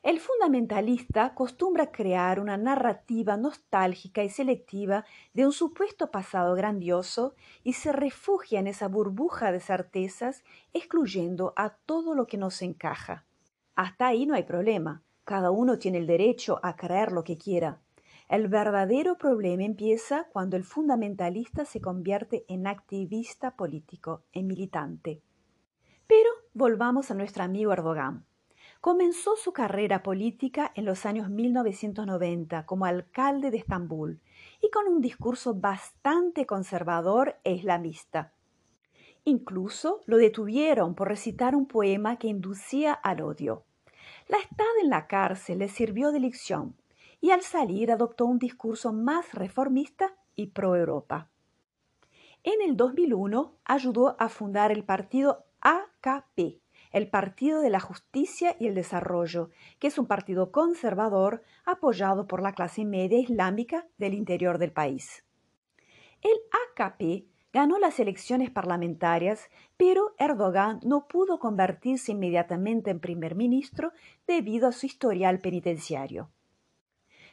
El 0.06 0.20
fundamentalista 0.20 1.24
acostumbra 1.24 1.90
crear 1.90 2.38
una 2.38 2.56
narrativa 2.56 3.36
nostálgica 3.36 4.22
y 4.22 4.28
selectiva 4.28 5.04
de 5.34 5.44
un 5.44 5.50
supuesto 5.50 6.12
pasado 6.12 6.54
grandioso 6.54 7.34
y 7.64 7.72
se 7.72 7.90
refugia 7.90 8.60
en 8.60 8.68
esa 8.68 8.86
burbuja 8.86 9.50
de 9.50 9.58
certezas, 9.58 10.44
excluyendo 10.72 11.54
a 11.56 11.70
todo 11.70 12.14
lo 12.14 12.28
que 12.28 12.36
no 12.36 12.50
se 12.50 12.66
encaja. 12.66 13.26
Hasta 13.74 14.06
ahí 14.06 14.26
no 14.26 14.36
hay 14.36 14.44
problema. 14.44 15.02
Cada 15.24 15.50
uno 15.50 15.76
tiene 15.80 15.98
el 15.98 16.06
derecho 16.06 16.60
a 16.62 16.76
creer 16.76 17.10
lo 17.10 17.24
que 17.24 17.36
quiera. 17.36 17.80
El 18.28 18.46
verdadero 18.46 19.18
problema 19.18 19.64
empieza 19.64 20.28
cuando 20.32 20.56
el 20.56 20.62
fundamentalista 20.62 21.64
se 21.64 21.80
convierte 21.80 22.44
en 22.46 22.68
activista 22.68 23.56
político, 23.56 24.22
en 24.30 24.46
militante. 24.46 25.20
Pero 26.06 26.30
volvamos 26.54 27.10
a 27.10 27.14
nuestro 27.14 27.42
amigo 27.42 27.72
Erdogan. 27.72 28.24
Comenzó 28.86 29.34
su 29.34 29.52
carrera 29.52 30.04
política 30.04 30.70
en 30.76 30.84
los 30.84 31.06
años 31.06 31.28
1990 31.28 32.66
como 32.66 32.84
alcalde 32.84 33.50
de 33.50 33.56
Estambul 33.56 34.20
y 34.62 34.70
con 34.70 34.86
un 34.86 35.00
discurso 35.00 35.54
bastante 35.54 36.46
conservador 36.46 37.34
e 37.42 37.54
islamista. 37.54 38.32
Incluso 39.24 40.02
lo 40.06 40.18
detuvieron 40.18 40.94
por 40.94 41.08
recitar 41.08 41.56
un 41.56 41.66
poema 41.66 42.16
que 42.16 42.28
inducía 42.28 42.92
al 42.92 43.22
odio. 43.22 43.64
La 44.28 44.38
estada 44.38 44.68
en 44.80 44.90
la 44.90 45.08
cárcel 45.08 45.58
le 45.58 45.68
sirvió 45.68 46.12
de 46.12 46.20
lección 46.20 46.76
y 47.20 47.32
al 47.32 47.42
salir 47.42 47.90
adoptó 47.90 48.24
un 48.24 48.38
discurso 48.38 48.92
más 48.92 49.34
reformista 49.34 50.14
y 50.36 50.46
pro-Europa. 50.46 51.28
En 52.44 52.62
el 52.62 52.76
2001 52.76 53.52
ayudó 53.64 54.14
a 54.20 54.28
fundar 54.28 54.70
el 54.70 54.84
partido 54.84 55.44
AKP, 55.60 56.60
el 56.96 57.10
Partido 57.10 57.60
de 57.60 57.68
la 57.68 57.78
Justicia 57.78 58.56
y 58.58 58.68
el 58.68 58.74
Desarrollo, 58.74 59.50
que 59.78 59.88
es 59.88 59.98
un 59.98 60.06
partido 60.06 60.50
conservador 60.50 61.42
apoyado 61.66 62.26
por 62.26 62.40
la 62.40 62.54
clase 62.54 62.86
media 62.86 63.18
islámica 63.18 63.86
del 63.98 64.14
interior 64.14 64.56
del 64.56 64.72
país. 64.72 65.22
El 66.22 66.32
AKP 66.72 67.26
ganó 67.52 67.78
las 67.78 68.00
elecciones 68.00 68.50
parlamentarias, 68.50 69.50
pero 69.76 70.14
Erdogan 70.18 70.80
no 70.84 71.06
pudo 71.06 71.38
convertirse 71.38 72.12
inmediatamente 72.12 72.90
en 72.90 73.00
primer 73.00 73.34
ministro 73.34 73.92
debido 74.26 74.66
a 74.66 74.72
su 74.72 74.86
historial 74.86 75.40
penitenciario. 75.40 76.30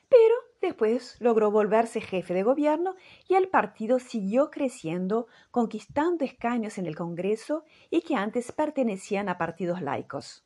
Pero 0.10 0.36
Después 0.63 1.17
logró 1.19 1.52
volverse 1.52 1.99
jefe 1.99 2.34
de 2.34 2.41
gobierno 2.41 2.95
y 3.28 3.34
el 3.34 3.49
partido 3.49 3.99
siguió 3.99 4.49
creciendo, 4.49 5.28
conquistando 5.52 6.23
escaños 6.23 6.78
en 6.78 6.86
el 6.86 6.95
Congreso 6.95 7.65
y 7.89 7.99
que 7.99 8.15
antes 8.15 8.54
pertenecían 8.54 9.28
a 9.28 9.38
partidos 9.38 9.82
laicos. 9.82 10.45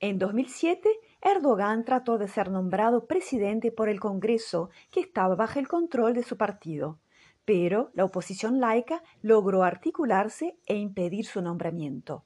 En 0.00 0.18
2007, 0.18 0.90
Erdogan 1.22 1.84
trató 1.84 2.18
de 2.18 2.26
ser 2.26 2.50
nombrado 2.50 3.06
presidente 3.06 3.70
por 3.70 3.88
el 3.88 4.00
Congreso, 4.00 4.70
que 4.90 4.98
estaba 4.98 5.36
bajo 5.36 5.60
el 5.60 5.68
control 5.68 6.14
de 6.14 6.24
su 6.24 6.36
partido, 6.36 6.98
pero 7.44 7.92
la 7.94 8.04
oposición 8.04 8.58
laica 8.58 9.04
logró 9.22 9.62
articularse 9.62 10.58
e 10.66 10.74
impedir 10.74 11.24
su 11.24 11.40
nombramiento. 11.40 12.24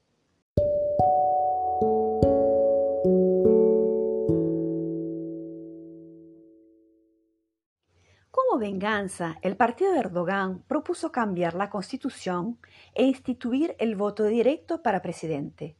Venganza, 8.57 9.37
el 9.41 9.55
partido 9.55 9.93
de 9.93 9.99
Erdogan 9.99 10.63
propuso 10.67 11.11
cambiar 11.11 11.53
la 11.53 11.69
constitución 11.69 12.57
e 12.93 13.03
instituir 13.03 13.75
el 13.79 13.95
voto 13.95 14.25
directo 14.25 14.81
para 14.81 15.01
presidente. 15.01 15.75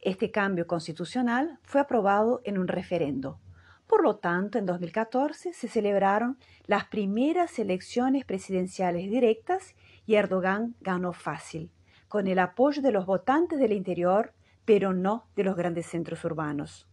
Este 0.00 0.30
cambio 0.30 0.66
constitucional 0.66 1.58
fue 1.62 1.80
aprobado 1.80 2.40
en 2.44 2.58
un 2.58 2.68
referendo. 2.68 3.40
Por 3.86 4.02
lo 4.02 4.16
tanto, 4.16 4.58
en 4.58 4.66
2014 4.66 5.52
se 5.52 5.68
celebraron 5.68 6.38
las 6.66 6.86
primeras 6.86 7.58
elecciones 7.58 8.24
presidenciales 8.24 9.10
directas 9.10 9.74
y 10.06 10.14
Erdogan 10.14 10.74
ganó 10.80 11.12
fácil, 11.12 11.70
con 12.08 12.26
el 12.26 12.38
apoyo 12.38 12.82
de 12.82 12.92
los 12.92 13.06
votantes 13.06 13.58
del 13.58 13.72
interior, 13.72 14.32
pero 14.64 14.92
no 14.92 15.26
de 15.36 15.44
los 15.44 15.56
grandes 15.56 15.86
centros 15.86 16.24
urbanos. 16.24 16.88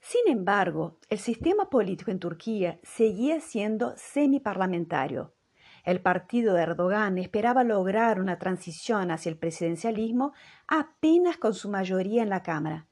Sin 0.00 0.28
embargo, 0.28 0.98
el 1.08 1.18
sistema 1.18 1.68
político 1.70 2.10
en 2.10 2.18
Turquía 2.18 2.78
seguía 2.82 3.40
siendo 3.40 3.94
semiparlamentario. 3.96 5.34
El 5.84 6.00
partido 6.00 6.54
de 6.54 6.62
Erdogan 6.62 7.18
esperaba 7.18 7.64
lograr 7.64 8.20
una 8.20 8.38
transición 8.38 9.10
hacia 9.10 9.30
el 9.30 9.38
presidencialismo 9.38 10.32
apenas 10.66 11.36
con 11.36 11.54
su 11.54 11.68
mayoría 11.68 12.22
en 12.22 12.28
la 12.28 12.42
Cámara, 12.42 12.86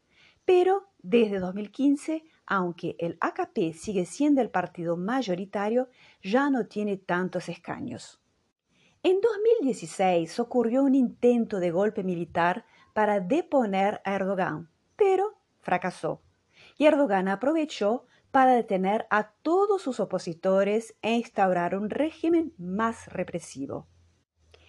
pero 0.45 0.89
desde 1.03 1.39
2015 1.39 2.25
aunque 2.47 2.95
el 2.99 3.19
AKP 3.21 3.75
sigue 3.75 4.07
siendo 4.07 4.41
el 4.41 4.51
partido 4.51 4.97
mayoritario, 4.97 5.89
ya 6.23 6.49
no 6.49 6.67
tiene 6.67 6.97
tantos 6.97 7.49
escaños. 7.49 8.23
En 9.03 9.21
2016 9.21 10.39
ocurrió 10.41 10.85
un 10.85 10.95
intento 10.95 11.59
de 11.59 11.71
golpe 11.71 12.03
militar 12.03 12.65
para 12.93 13.21
deponer 13.21 14.01
a 14.05 14.15
Erdogan, 14.15 14.71
pero 14.97 15.35
fracasó. 15.61 16.23
Y 16.79 16.87
Erdogan 16.87 17.29
aprovechó 17.29 18.07
para 18.31 18.53
detener 18.53 19.07
a 19.11 19.31
todos 19.43 19.81
sus 19.83 19.99
opositores 20.01 20.95
e 21.03 21.15
instaurar 21.15 21.75
un 21.75 21.89
régimen 21.89 22.53
más 22.59 23.09
represivo. 23.09 23.87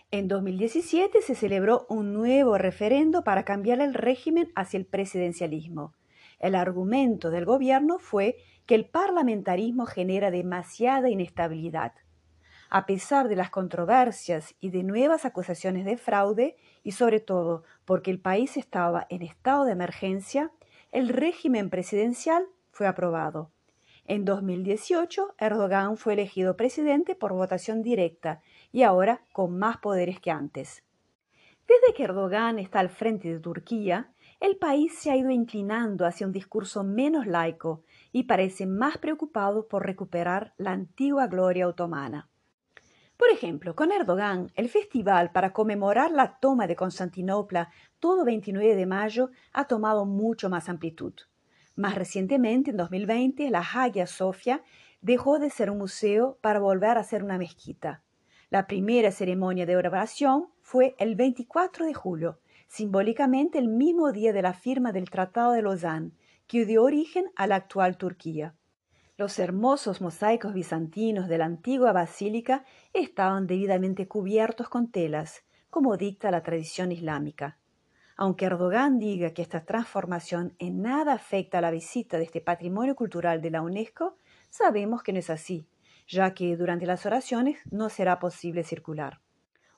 En 0.10 0.30
2017 0.30 1.22
se 1.22 1.36
celebró 1.36 1.86
un 1.90 2.14
nuevo 2.14 2.58
referendo 2.58 3.26
para 3.26 3.44
cambiar 3.44 3.82
el 3.82 3.94
régimen 3.94 4.50
hacia 4.56 4.78
el 4.78 4.86
presidencialismo. 4.86 5.94
El 6.40 6.56
argumento 6.56 7.30
del 7.30 7.44
gobierno 7.44 8.00
fue 8.00 8.38
que 8.66 8.76
el 8.76 8.86
parlamentarismo 8.86 9.86
genera 9.86 10.32
demasiada 10.32 11.10
inestabilidad. 11.10 11.94
A 12.70 12.86
pesar 12.86 13.28
de 13.28 13.36
las 13.36 13.50
controversias 13.50 14.56
y 14.62 14.70
de 14.70 14.84
nuevas 14.84 15.26
acusaciones 15.26 15.84
de 15.84 15.98
fraude, 15.98 16.56
y 16.84 16.92
sobre 16.92 17.20
todo 17.20 17.64
porque 17.84 18.12
el 18.12 18.20
país 18.20 18.56
estaba 18.56 19.08
en 19.10 19.24
estado 19.24 19.66
de 19.66 19.72
emergencia, 19.74 20.52
el 20.92 21.10
régimen 21.10 21.70
presidencial 21.70 22.48
fue 22.72 22.88
aprobado. 22.88 23.52
En 24.06 24.24
2018, 24.24 25.36
Erdogan 25.38 25.98
fue 25.98 26.14
elegido 26.14 26.56
presidente 26.56 27.14
por 27.16 27.34
votación 27.34 27.82
directa 27.82 28.42
y 28.72 28.84
ahora 28.84 29.22
con 29.34 29.58
más 29.58 29.78
poderes 29.78 30.20
que 30.20 30.32
antes. 30.32 30.84
Desde 31.68 31.94
que 31.94 32.04
Erdogan 32.04 32.60
está 32.60 32.80
al 32.80 32.90
frente 32.90 33.28
de 33.34 33.40
Turquía, 33.40 34.14
el 34.40 34.56
país 34.56 34.98
se 34.98 35.12
ha 35.12 35.18
ido 35.18 35.32
inclinando 35.32 36.06
hacia 36.06 36.26
un 36.26 36.32
discurso 36.32 36.84
menos 36.84 37.28
laico 37.28 37.84
y 38.14 38.24
parece 38.24 38.66
más 38.66 38.98
preocupado 38.98 39.68
por 39.68 39.86
recuperar 39.86 40.54
la 40.58 40.72
antigua 40.72 41.28
gloria 41.28 41.68
otomana. 41.68 42.30
Por 43.18 43.30
ejemplo, 43.32 43.76
con 43.76 43.92
Erdogan, 43.92 44.52
el 44.56 44.70
festival 44.70 45.32
para 45.32 45.52
conmemorar 45.52 46.12
la 46.12 46.38
toma 46.40 46.68
de 46.68 46.76
Constantinopla 46.76 47.72
todo 48.00 48.24
29 48.24 48.76
de 48.76 48.86
mayo 48.86 49.32
ha 49.54 49.66
tomado 49.66 50.06
mucho 50.06 50.50
más 50.50 50.70
amplitud. 50.70 51.14
Más 51.76 51.96
recientemente, 51.96 52.72
en 52.72 52.78
2020, 52.78 53.50
la 53.50 53.60
Hagia 53.60 54.06
Sofia 54.06 54.64
dejó 55.02 55.40
de 55.40 55.50
ser 55.50 55.72
un 55.72 55.80
museo 55.80 56.38
para 56.42 56.60
volver 56.60 56.98
a 56.98 57.04
ser 57.04 57.24
una 57.24 57.40
mezquita. 57.40 58.04
La 58.50 58.68
primera 58.68 59.12
ceremonia 59.12 59.66
de 59.66 59.78
oración 59.78 60.50
fue 60.62 60.96
el 61.00 61.16
24 61.16 61.88
de 61.88 61.94
julio, 61.96 62.40
simbólicamente 62.68 63.58
el 63.58 63.68
mismo 63.68 64.12
día 64.12 64.32
de 64.32 64.44
la 64.44 64.54
firma 64.54 64.92
del 64.92 65.10
Tratado 65.10 65.54
de 65.54 65.64
Lausanne, 65.64 66.12
que 66.46 66.66
dio 66.66 66.84
origen 66.84 67.26
a 67.36 67.48
la 67.48 67.56
actual 67.56 67.98
Turquía. 67.98 68.56
Los 69.18 69.40
hermosos 69.40 70.00
mosaicos 70.00 70.54
bizantinos 70.54 71.28
de 71.28 71.40
la 71.40 71.46
antigua 71.46 71.92
basílica 71.92 72.64
estaban 72.94 73.48
debidamente 73.48 74.08
cubiertos 74.08 74.70
con 74.70 74.92
telas, 74.92 75.44
como 75.72 75.98
dicta 75.98 76.30
la 76.30 76.44
tradición 76.44 76.92
islámica. 76.92 77.58
Aunque 78.16 78.46
Erdogan 78.46 79.00
diga 79.00 79.32
que 79.32 79.42
esta 79.42 79.66
transformación 79.66 80.54
en 80.60 80.84
nada 80.84 81.14
afecta 81.14 81.58
a 81.58 81.62
la 81.62 81.72
visita 81.72 82.20
de 82.20 82.26
este 82.26 82.42
patrimonio 82.42 82.96
cultural 82.96 83.42
de 83.42 83.50
la 83.50 83.64
UNESCO, 83.64 84.18
sabemos 84.52 85.02
que 85.02 85.14
no 85.14 85.20
es 85.20 85.32
así, 85.32 85.68
ya 86.08 86.36
que 86.36 86.56
durante 86.56 86.86
las 86.86 87.04
oraciones 87.08 87.58
no 87.72 87.90
será 87.90 88.20
posible 88.20 88.64
circular. 88.64 89.20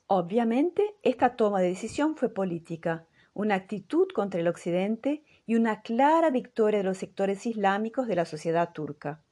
Obviamente, 0.06 0.96
esta 1.02 1.34
toma 1.36 1.62
de 1.62 1.68
decisión 1.68 2.14
fue 2.14 2.28
política, 2.28 3.06
una 3.32 3.54
actitud 3.54 4.08
contra 4.14 4.38
el 4.38 4.48
Occidente 4.48 5.24
y 5.46 5.54
una 5.54 5.80
clara 5.80 6.28
victoria 6.28 6.80
de 6.80 6.84
los 6.84 6.98
sectores 6.98 7.46
islámicos 7.46 8.06
de 8.06 8.16
la 8.16 8.26
sociedad 8.26 8.74
turca. 8.74 9.22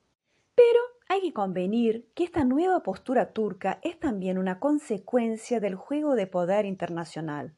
Pero 0.59 0.81
hay 1.09 1.21
que 1.21 1.33
convenir 1.33 2.09
que 2.17 2.25
esta 2.25 2.43
nueva 2.43 2.83
postura 2.83 3.33
turca 3.33 3.79
es 3.85 3.97
también 4.01 4.39
una 4.39 4.59
consecuencia 4.59 5.61
del 5.61 5.77
juego 5.77 6.17
de 6.17 6.27
poder 6.27 6.65
internacional. 6.65 7.55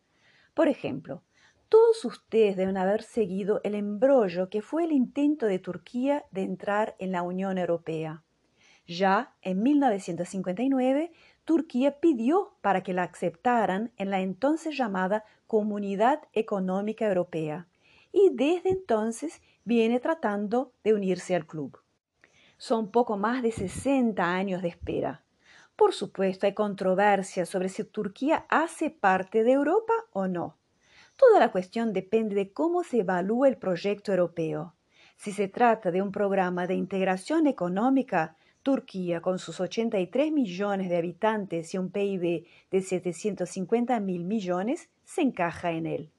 Por 0.53 0.69
ejemplo, 0.69 1.23
todos 1.71 2.05
ustedes 2.05 2.59
deben 2.59 2.77
haber 2.77 3.03
seguido 3.03 3.63
el 3.65 3.75
embrollo 3.75 4.51
que 4.51 4.61
fue 4.61 4.85
el 4.85 4.93
intento 4.93 5.47
de 5.47 5.59
Turquía 5.59 6.27
de 6.31 6.43
entrar 6.43 6.95
en 6.99 7.13
la 7.13 7.23
Unión 7.23 7.57
Europea. 7.57 8.23
Ya 8.87 9.35
en 9.41 9.63
1959, 9.63 11.11
Turquía 11.47 12.01
pidió 12.01 12.59
para 12.61 12.83
que 12.83 12.93
la 12.93 13.05
aceptaran 13.05 13.93
en 13.97 14.11
la 14.11 14.21
entonces 14.21 14.77
llamada 14.77 15.25
Comunidad 15.47 16.21
Económica 16.35 17.09
Europea 17.09 17.67
y 18.13 18.29
desde 18.35 18.69
entonces 18.69 19.41
viene 19.65 20.01
tratando 20.01 20.75
de 20.85 20.93
unirse 20.93 21.35
al 21.35 21.47
club. 21.47 21.81
Son 22.61 22.91
poco 22.91 23.17
más 23.17 23.43
de 23.43 23.53
60 23.53 24.23
años 24.23 24.61
de 24.61 24.69
espera. 24.69 25.25
Por 25.77 25.95
supuesto, 25.95 26.45
hay 26.45 26.53
controversia 26.53 27.47
sobre 27.47 27.71
si 27.71 27.85
Turquía 27.85 28.45
hace 28.51 28.91
parte 28.91 29.45
de 29.45 29.53
Europa 29.53 29.95
o 30.13 30.29
no. 30.29 30.59
Toda 31.17 31.41
la 31.41 31.53
cuestión 31.53 31.95
depende 31.95 32.35
de 32.35 32.53
cómo 32.53 32.85
se 32.85 32.99
evalúa 32.99 33.49
el 33.49 33.57
proyecto 33.57 34.13
europeo. 34.13 34.75
Si 35.17 35.33
se 35.33 35.49
trata 35.49 35.91
de 35.91 36.03
un 36.03 36.13
programa 36.13 36.67
de 36.67 36.75
integración 36.75 37.47
económica, 37.47 38.37
Turquía, 38.63 39.23
con 39.23 39.39
sus 39.39 39.59
83 39.59 40.31
millones 40.31 40.91
de 40.91 40.99
habitantes 40.99 41.73
y 41.73 41.79
un 41.79 41.91
PIB 41.91 42.47
de 42.71 42.83
750 42.83 43.99
mil 44.01 44.27
millones, 44.27 44.91
se 45.03 45.23
encaja 45.23 45.71
en 45.71 45.87
él. 45.87 46.13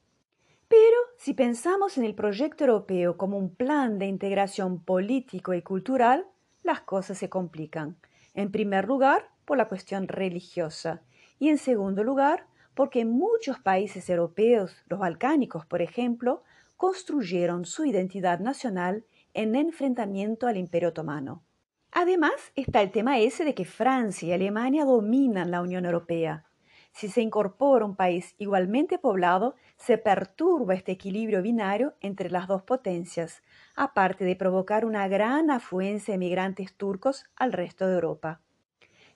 Pero 0.66 0.96
si 1.18 1.34
pensamos 1.34 1.98
en 1.98 2.04
el 2.04 2.16
proyecto 2.16 2.64
europeo 2.64 3.16
como 3.16 3.38
un 3.38 3.54
plan 3.54 4.00
de 4.00 4.06
integración 4.06 4.82
político 4.82 5.54
y 5.54 5.62
cultural, 5.62 6.26
las 6.62 6.80
cosas 6.80 7.18
se 7.18 7.28
complican. 7.28 7.96
En 8.34 8.50
primer 8.50 8.86
lugar, 8.86 9.30
por 9.44 9.58
la 9.58 9.68
cuestión 9.68 10.08
religiosa 10.08 11.02
y 11.38 11.48
en 11.48 11.58
segundo 11.58 12.04
lugar, 12.04 12.46
porque 12.74 13.04
muchos 13.04 13.58
países 13.58 14.08
europeos, 14.08 14.76
los 14.86 14.98
balcánicos 14.98 15.66
por 15.66 15.82
ejemplo, 15.82 16.42
construyeron 16.76 17.64
su 17.64 17.84
identidad 17.84 18.40
nacional 18.40 19.04
en 19.34 19.54
enfrentamiento 19.54 20.46
al 20.46 20.56
Imperio 20.56 20.90
Otomano. 20.90 21.42
Además 21.90 22.32
está 22.56 22.80
el 22.80 22.90
tema 22.90 23.18
ese 23.18 23.44
de 23.44 23.54
que 23.54 23.66
Francia 23.66 24.28
y 24.28 24.32
Alemania 24.32 24.84
dominan 24.84 25.50
la 25.50 25.60
Unión 25.60 25.84
Europea. 25.84 26.44
Si 26.92 27.08
se 27.08 27.22
incorpora 27.22 27.84
un 27.84 27.96
país 27.96 28.34
igualmente 28.38 28.98
poblado, 28.98 29.56
se 29.76 29.98
perturba 29.98 30.74
este 30.74 30.92
equilibrio 30.92 31.42
binario 31.42 31.94
entre 32.00 32.30
las 32.30 32.46
dos 32.46 32.62
potencias, 32.62 33.42
aparte 33.74 34.24
de 34.24 34.36
provocar 34.36 34.84
una 34.84 35.08
gran 35.08 35.50
afluencia 35.50 36.12
de 36.12 36.18
migrantes 36.18 36.74
turcos 36.74 37.24
al 37.34 37.52
resto 37.52 37.86
de 37.86 37.94
Europa. 37.94 38.40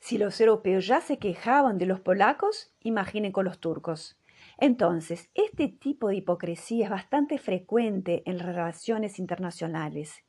Si 0.00 0.18
los 0.18 0.40
europeos 0.40 0.86
ya 0.86 1.00
se 1.00 1.18
quejaban 1.18 1.78
de 1.78 1.86
los 1.86 2.00
polacos, 2.00 2.72
imaginen 2.80 3.32
con 3.32 3.44
los 3.44 3.58
turcos. 3.58 4.16
Entonces, 4.58 5.28
este 5.34 5.68
tipo 5.68 6.08
de 6.08 6.16
hipocresía 6.16 6.86
es 6.86 6.90
bastante 6.90 7.38
frecuente 7.38 8.22
en 8.24 8.38
relaciones 8.38 9.18
internacionales. 9.18 10.24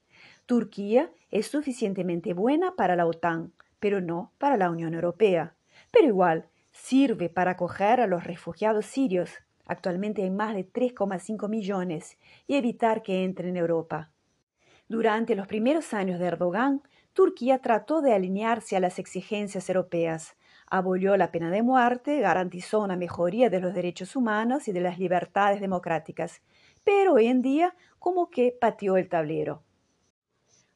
Turquía 0.45 1.11
es 1.31 1.47
suficientemente 1.47 2.33
buena 2.33 2.75
para 2.75 2.95
la 2.95 3.05
OTAN, 3.05 3.53
pero 3.79 4.01
no 4.01 4.31
para 4.37 4.57
la 4.57 4.69
Unión 4.69 4.93
Europea. 4.93 5.55
Pero 5.91 6.07
igual, 6.07 6.49
sirve 6.77 7.29
para 7.29 7.51
acoger 7.51 7.99
a 7.99 8.07
los 8.07 8.23
refugiados 8.23 8.85
sirios, 8.85 9.31
actualmente 9.65 10.23
hay 10.23 10.29
más 10.29 10.55
de 10.55 10.71
3,5 10.71 11.49
millones, 11.49 12.17
y 12.45 12.55
evitar 12.55 13.01
que 13.01 13.23
entren 13.23 13.49
en 13.49 13.57
Europa. 13.57 14.11
Durante 14.87 15.35
los 15.35 15.47
primeros 15.47 15.93
años 15.93 16.19
de 16.19 16.27
Erdogan, 16.27 16.81
Turquía 17.13 17.59
trató 17.59 18.01
de 18.01 18.13
alinearse 18.13 18.77
a 18.77 18.79
las 18.79 18.99
exigencias 18.99 19.69
europeas, 19.69 20.37
abolió 20.67 21.17
la 21.17 21.31
pena 21.31 21.49
de 21.49 21.63
muerte, 21.63 22.19
garantizó 22.19 22.81
una 22.81 22.95
mejoría 22.95 23.49
de 23.49 23.59
los 23.59 23.73
derechos 23.73 24.15
humanos 24.15 24.67
y 24.67 24.71
de 24.71 24.81
las 24.81 24.99
libertades 24.99 25.59
democráticas, 25.59 26.41
pero 26.83 27.13
hoy 27.13 27.27
en 27.27 27.41
día 27.41 27.75
como 27.99 28.29
que 28.29 28.55
pateó 28.57 28.97
el 28.97 29.09
tablero. 29.09 29.63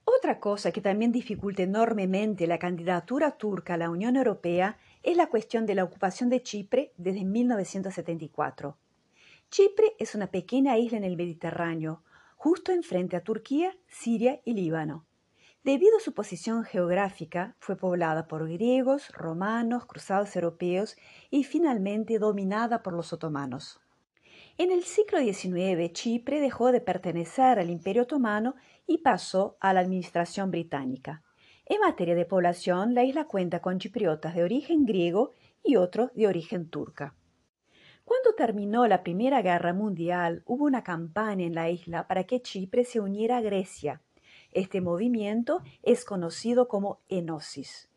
Otra 0.04 0.40
cosa 0.40 0.72
que 0.72 0.82
también 0.82 1.12
dificulta 1.12 1.64
enormemente 1.64 2.48
la 2.48 2.58
candidatura 2.58 3.32
turca 3.38 3.76
a 3.76 3.78
la 3.78 3.90
Unión 3.90 4.16
Europea 4.16 4.78
es 5.04 5.18
la 5.18 5.28
cuestión 5.28 5.66
de 5.66 5.76
la 5.76 5.84
ocupación 5.84 6.30
de 6.30 6.44
Chipre 6.44 6.94
desde 6.98 7.26
1974. 7.26 8.78
Chipre 9.50 9.96
es 10.00 10.16
una 10.16 10.28
pequeña 10.28 10.78
isla 10.78 10.98
en 10.98 11.04
el 11.04 11.18
Mediterráneo, 11.18 12.04
justo 12.36 12.72
enfrente 12.72 13.16
a 13.16 13.24
Turquía, 13.24 13.78
Siria 13.88 14.42
y 14.46 14.54
Líbano. 14.54 15.06
Debido 15.64 15.98
a 15.98 16.00
su 16.00 16.14
posición 16.14 16.64
geográfica, 16.64 17.56
fue 17.60 17.76
poblada 17.76 18.28
por 18.28 18.50
griegos, 18.50 19.10
romanos, 19.10 19.86
cruzados 19.86 20.36
europeos 20.36 20.96
y 21.30 21.44
finalmente 21.44 22.18
dominada 22.18 22.82
por 22.82 22.94
los 22.94 23.14
otomanos. 23.14 23.80
En 24.58 24.72
el 24.72 24.84
siglo 24.84 25.20
XIX, 25.20 25.92
Chipre 25.94 26.40
dejó 26.40 26.72
de 26.72 26.82
pertenecer 26.82 27.60
al 27.60 27.70
Imperio 27.70 28.04
Otomano 28.04 28.56
y 28.88 29.00
pasó 29.00 29.58
a 29.60 29.74
la 29.74 29.82
administración 29.82 30.50
británica. 30.50 31.24
En 31.72 31.80
materia 31.80 32.16
de 32.16 32.26
población, 32.26 32.94
la 32.96 33.06
isla 33.06 33.28
cuenta 33.28 33.62
con 33.62 33.80
chipriotas 33.80 34.36
de 34.36 34.44
origen 34.44 34.86
griego 34.86 35.32
y 35.64 35.78
otros 35.78 36.14
de 36.16 36.28
origen 36.28 36.70
turca. 36.70 37.16
Cuando 38.04 38.36
terminó 38.36 38.86
la 38.88 39.04
Primera 39.04 39.42
Guerra 39.42 39.72
Mundial, 39.72 40.44
hubo 40.46 40.66
una 40.66 40.84
campaña 40.84 41.46
en 41.46 41.56
la 41.56 41.70
isla 41.70 42.10
para 42.10 42.26
que 42.26 42.42
Chipre 42.42 42.84
se 42.84 43.00
uniera 43.00 43.38
a 43.38 43.42
Grecia 43.42 44.02
Este 44.52 44.82
movimiento 44.82 45.62
es 45.82 46.04
conocido 46.04 46.68
como 46.68 47.00
enosis. 47.08 47.90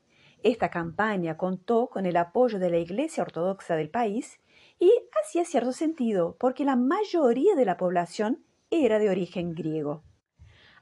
Esta 0.45 0.71
campaña 0.71 1.37
contó 1.37 1.89
con 1.89 2.07
el 2.07 2.17
apoyo 2.17 2.61
de 2.61 2.71
la 2.71 2.79
Iglesia 2.79 3.25
Ortodoxa 3.25 3.75
del 3.75 3.91
país 3.91 4.39
y 4.79 4.93
hacía 5.21 5.45
cierto 5.45 5.73
sentido 5.73 6.37
porque 6.39 6.65
la 6.65 6.77
mayoría 6.77 7.57
de 7.57 7.65
la 7.65 7.77
población 7.77 8.45
era 8.71 9.01
de 9.01 9.11
origen 9.11 9.53
griego. 9.53 10.05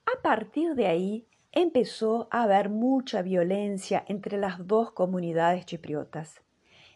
A 0.04 0.20
partir 0.20 0.74
de 0.74 0.88
ahí 0.88 1.26
empezó 1.52 2.28
a 2.30 2.44
haber 2.44 2.70
mucha 2.70 3.22
violencia 3.22 4.04
entre 4.08 4.38
las 4.38 4.66
dos 4.66 4.92
comunidades 4.92 5.66
chipriotas. 5.66 6.42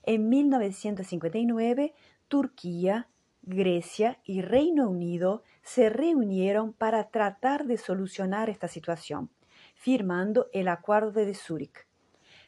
En 0.03 0.29
1959, 0.29 1.95
Turquía, 2.29 3.09
Grecia 3.43 4.19
y 4.25 4.41
Reino 4.41 4.89
Unido 4.89 5.43
se 5.63 5.91
reunieron 5.91 6.73
para 6.73 7.11
tratar 7.11 7.67
de 7.67 7.77
solucionar 7.77 8.51
esta 8.51 8.67
situación, 8.67 9.31
firmando 9.75 10.49
el 10.53 10.69
Acuerdo 10.69 11.25
de 11.25 11.35
Zúrich. 11.35 11.87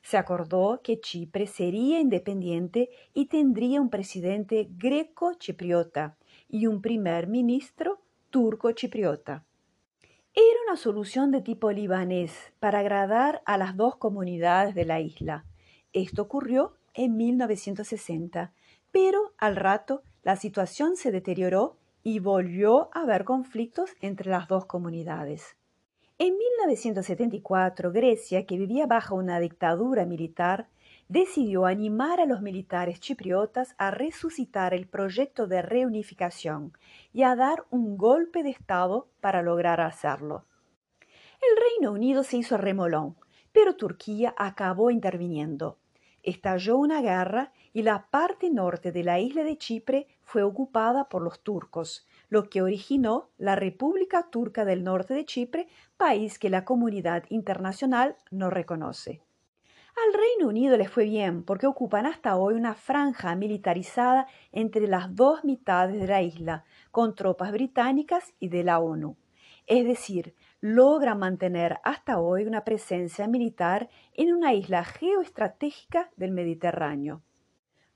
Se 0.02 0.16
acordó 0.16 0.80
que 0.82 1.00
Chipre 1.00 1.46
sería 1.46 2.00
independiente 2.00 2.88
y 3.12 3.26
tendría 3.26 3.80
un 3.80 3.90
presidente 3.90 4.68
greco-chipriota 4.70 6.16
y 6.48 6.66
un 6.66 6.80
primer 6.80 7.26
ministro 7.26 8.00
turco-chipriota. 8.30 9.44
Era 10.34 10.58
una 10.66 10.76
solución 10.76 11.30
de 11.30 11.40
tipo 11.40 11.72
libanés 11.72 12.52
para 12.60 12.80
agradar 12.80 13.42
a 13.44 13.56
las 13.56 13.76
dos 13.76 13.96
comunidades 13.96 14.74
de 14.74 14.84
la 14.84 15.00
isla. 15.00 15.44
Esto 15.92 16.22
ocurrió 16.22 16.74
en 16.94 17.16
1960, 17.16 18.52
pero 18.92 19.32
al 19.38 19.56
rato 19.56 20.02
la 20.22 20.36
situación 20.36 20.96
se 20.96 21.10
deterioró 21.10 21.76
y 22.02 22.18
volvió 22.18 22.90
a 22.94 23.02
haber 23.02 23.24
conflictos 23.24 23.90
entre 24.00 24.30
las 24.30 24.48
dos 24.48 24.66
comunidades. 24.66 25.56
En 26.18 26.36
1974, 26.36 27.92
Grecia, 27.92 28.44
que 28.44 28.58
vivía 28.58 28.86
bajo 28.86 29.14
una 29.14 29.40
dictadura 29.40 30.04
militar, 30.04 30.68
decidió 31.08 31.64
animar 31.64 32.20
a 32.20 32.26
los 32.26 32.42
militares 32.42 33.00
chipriotas 33.00 33.74
a 33.78 33.90
resucitar 33.90 34.74
el 34.74 34.86
proyecto 34.86 35.46
de 35.46 35.62
reunificación 35.62 36.72
y 37.12 37.22
a 37.22 37.34
dar 37.34 37.64
un 37.70 37.96
golpe 37.96 38.42
de 38.42 38.50
Estado 38.50 39.08
para 39.20 39.42
lograr 39.42 39.80
hacerlo. 39.80 40.44
El 41.40 41.62
Reino 41.62 41.92
Unido 41.92 42.22
se 42.24 42.36
hizo 42.36 42.58
remolón, 42.58 43.16
pero 43.52 43.74
Turquía 43.74 44.34
acabó 44.36 44.90
interviniendo. 44.90 45.78
Estalló 46.22 46.76
una 46.76 47.00
guerra 47.00 47.52
y 47.72 47.82
la 47.82 48.08
parte 48.10 48.50
norte 48.50 48.92
de 48.92 49.04
la 49.04 49.18
isla 49.18 49.44
de 49.44 49.56
Chipre 49.56 50.08
fue 50.22 50.42
ocupada 50.42 51.08
por 51.08 51.22
los 51.22 51.42
turcos, 51.42 52.06
lo 52.28 52.50
que 52.50 52.60
originó 52.60 53.30
la 53.38 53.56
República 53.56 54.28
Turca 54.28 54.66
del 54.66 54.84
Norte 54.84 55.14
de 55.14 55.24
Chipre, 55.24 55.68
país 55.96 56.38
que 56.38 56.50
la 56.50 56.66
comunidad 56.66 57.24
internacional 57.30 58.16
no 58.30 58.50
reconoce. 58.50 59.22
Al 60.06 60.12
Reino 60.12 60.48
Unido 60.48 60.76
le 60.76 60.86
fue 60.86 61.04
bien 61.04 61.42
porque 61.42 61.66
ocupan 61.66 62.06
hasta 62.06 62.36
hoy 62.36 62.54
una 62.54 62.74
franja 62.74 63.34
militarizada 63.34 64.28
entre 64.52 64.86
las 64.86 65.14
dos 65.16 65.42
mitades 65.44 66.00
de 66.00 66.06
la 66.06 66.22
isla, 66.22 66.64
con 66.90 67.16
tropas 67.16 67.50
británicas 67.50 68.32
y 68.38 68.48
de 68.48 68.62
la 68.62 68.78
ONU. 68.78 69.16
Es 69.66 69.84
decir, 69.84 70.34
logran 70.60 71.18
mantener 71.18 71.78
hasta 71.82 72.20
hoy 72.20 72.44
una 72.44 72.64
presencia 72.64 73.26
militar 73.26 73.88
en 74.14 74.32
una 74.32 74.54
isla 74.54 74.84
geoestratégica 74.84 76.10
del 76.16 76.30
Mediterráneo. 76.30 77.22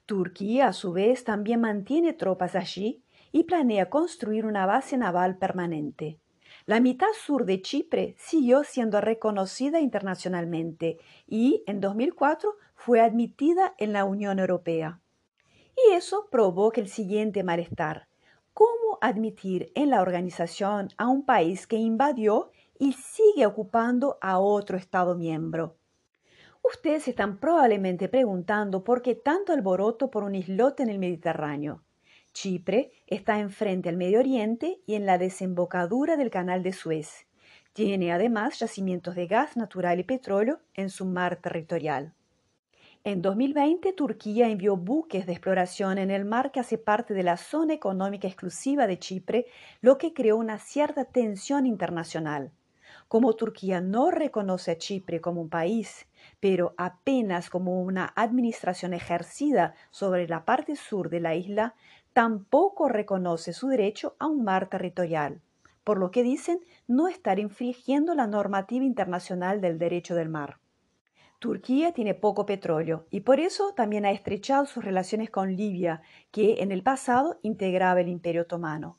Turquía, 0.05 0.69
a 0.69 0.73
su 0.73 0.93
vez, 0.93 1.23
también 1.23 1.61
mantiene 1.61 2.15
tropas 2.15 2.57
allí 2.57 3.05
y 3.31 3.45
planea 3.45 3.91
construir 3.91 4.45
una 4.45 4.67
base 4.67 4.97
naval 4.97 5.39
permanente. 5.39 6.19
La 6.65 6.79
mitad 6.79 7.09
sur 7.13 7.45
de 7.45 7.61
Chipre 7.61 8.15
siguió 8.19 8.63
siendo 8.63 9.01
reconocida 9.01 9.81
internacionalmente 9.81 10.99
y 11.27 11.65
en 11.67 11.81
2004 11.81 12.55
fue 12.77 13.01
admitida 13.01 13.75
en 13.79 13.93
la 13.93 14.05
Unión 14.05 14.39
Europea. 14.39 15.01
Y 15.77 15.95
eso 15.95 16.29
provoca 16.31 16.81
el 16.81 16.89
siguiente 16.89 17.43
malestar. 17.43 18.07
¿Cómo 18.55 18.99
admitir 19.01 19.73
en 19.75 19.91
la 19.91 20.03
organización 20.03 20.91
a 20.99 21.09
un 21.09 21.25
país 21.25 21.67
que 21.67 21.77
invadió 21.77 22.51
y 22.79 22.93
sigue 22.93 23.45
ocupando 23.47 24.19
a 24.21 24.39
otro 24.39 24.77
Estado 24.77 25.17
miembro? 25.17 25.77
Ustedes 26.63 27.09
están 27.09 27.39
probablemente 27.39 28.09
preguntando 28.09 28.85
por 28.85 29.03
qué 29.03 29.17
tanto 29.17 29.53
alboroto 29.53 30.11
por 30.11 30.23
un 30.23 30.37
islote 30.37 30.85
en 30.85 30.91
el 30.91 31.01
Mediterráneo. 31.01 31.83
Chipre 32.33 32.93
está 33.07 33.39
enfrente 33.39 33.89
al 33.89 33.97
Medio 33.97 34.19
Oriente 34.19 34.81
y 34.87 34.95
en 34.95 35.05
la 35.05 35.19
desembocadura 35.19 36.17
del 36.17 36.31
Canal 36.31 36.63
de 36.63 36.73
Suez. 36.73 37.27
Tiene 37.73 38.13
además 38.13 38.59
yacimientos 38.59 39.15
de 39.15 39.27
gas 39.27 39.57
natural 39.57 40.01
y 40.01 40.05
petróleo 40.05 40.61
en 40.75 40.91
su 40.91 41.05
mar 41.05 41.37
territorial. 41.37 42.15
En 43.05 43.21
2020, 43.21 43.93
Turquía 43.93 44.49
envió 44.49 44.77
buques 44.77 45.27
de 45.27 45.33
exploración 45.33 45.99
en 45.99 46.11
el 46.11 46.25
mar 46.25 46.53
que 46.53 46.61
hace 46.61 46.79
parte 46.79 47.15
de 47.15 47.23
la 47.23 47.37
zona 47.37 47.75
económica 47.75 48.29
exclusiva 48.29 48.87
de 48.87 48.99
Chipre, 48.99 49.47
lo 49.81 49.99
que 49.99 50.13
creó 50.13 50.37
una 50.37 50.59
cierta 50.59 51.05
tensión 51.05 51.67
internacional. 51.67 52.53
Como 53.09 53.35
Turquía 53.35 53.81
no 53.81 54.11
reconoce 54.11 54.71
a 54.71 54.79
Chipre 54.79 55.21
como 55.21 55.41
un 55.41 55.49
país, 55.49 56.07
pero 56.41 56.75
apenas 56.79 57.51
como 57.51 57.83
una 57.83 58.13
administración 58.17 58.95
ejercida 58.95 59.75
sobre 59.91 60.29
la 60.29 60.45
parte 60.45 60.77
sur 60.77 61.11
de 61.11 61.21
la 61.21 61.35
isla, 61.35 61.75
tampoco 62.13 62.89
reconoce 62.89 63.53
su 63.53 63.69
derecho 63.69 64.17
a 64.19 64.27
un 64.27 64.45
mar 64.45 64.69
territorial, 64.69 65.41
por 65.85 65.99
lo 65.99 66.11
que 66.11 66.23
dicen 66.23 66.61
no 66.87 67.09
estar 67.09 67.39
infringiendo 67.39 68.15
la 68.15 68.27
normativa 68.27 68.85
internacional 68.85 69.61
del 69.61 69.79
derecho 69.79 70.15
del 70.15 70.29
mar. 70.29 70.59
Turquía 71.39 71.93
tiene 71.93 72.15
poco 72.15 72.47
petróleo 72.47 73.07
y 73.11 73.21
por 73.21 73.41
eso 73.41 73.73
también 73.75 74.07
ha 74.07 74.13
estrechado 74.13 74.65
sus 74.65 74.85
relaciones 74.85 75.29
con 75.29 75.57
Libia, 75.57 76.03
que 76.31 76.63
en 76.63 76.71
el 76.71 76.85
pasado 76.85 77.41
integraba 77.43 78.01
el 78.01 78.09
Imperio 78.09 78.43
Otomano. 78.43 78.99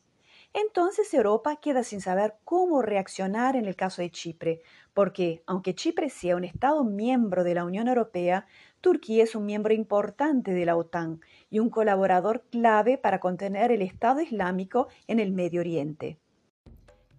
Entonces 0.52 1.12
Europa 1.14 1.56
queda 1.56 1.84
sin 1.84 2.02
saber 2.02 2.36
cómo 2.44 2.82
reaccionar 2.82 3.56
en 3.56 3.66
el 3.66 3.76
caso 3.76 4.02
de 4.02 4.12
Chipre, 4.12 4.62
porque 4.94 5.42
aunque 5.48 5.74
Chipre 5.74 6.10
sea 6.10 6.36
un 6.36 6.44
Estado 6.44 6.84
miembro 6.84 7.44
de 7.44 7.56
la 7.56 7.64
Unión 7.66 7.88
Europea, 7.88 8.46
Turquía 8.84 9.24
es 9.24 9.34
un 9.34 9.46
miembro 9.46 9.74
importante 9.74 10.52
de 10.52 10.66
la 10.66 10.76
OTAN 10.76 11.22
y 11.50 11.60
un 11.60 11.70
colaborador 11.70 12.44
clave 12.52 12.98
para 12.98 13.22
contener 13.22 13.72
el 13.72 13.82
Estado 13.82 14.20
Islámico 14.20 14.90
en 15.08 15.22
el 15.22 15.32
Medio 15.32 15.62
Oriente. 15.62 16.20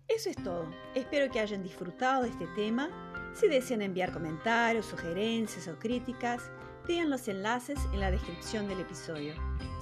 Eso 0.07 0.29
es 0.29 0.37
todo. 0.37 0.69
Espero 0.95 1.33
que 1.33 1.41
hayan 1.41 1.63
disfrutado 1.63 2.25
de 2.25 2.29
este 2.29 2.47
tema. 2.49 2.91
Si 3.33 3.49
desean 3.49 3.81
enviar 3.81 4.13
comentarios, 4.13 4.85
sugerencias 4.85 5.67
o 5.69 5.79
críticas, 5.79 6.51
vean 6.87 7.09
los 7.09 7.29
enlaces 7.29 7.79
en 7.95 8.01
la 8.01 8.11
descripción 8.11 8.69
del 8.69 8.81
episodio. 8.81 9.33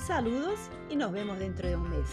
Saludos 0.07 0.61
y 0.89 0.95
nos 0.95 1.11
vemos 1.11 1.41
dentro 1.41 1.69
de 1.69 1.75
un 1.75 1.91
mes. 1.91 2.09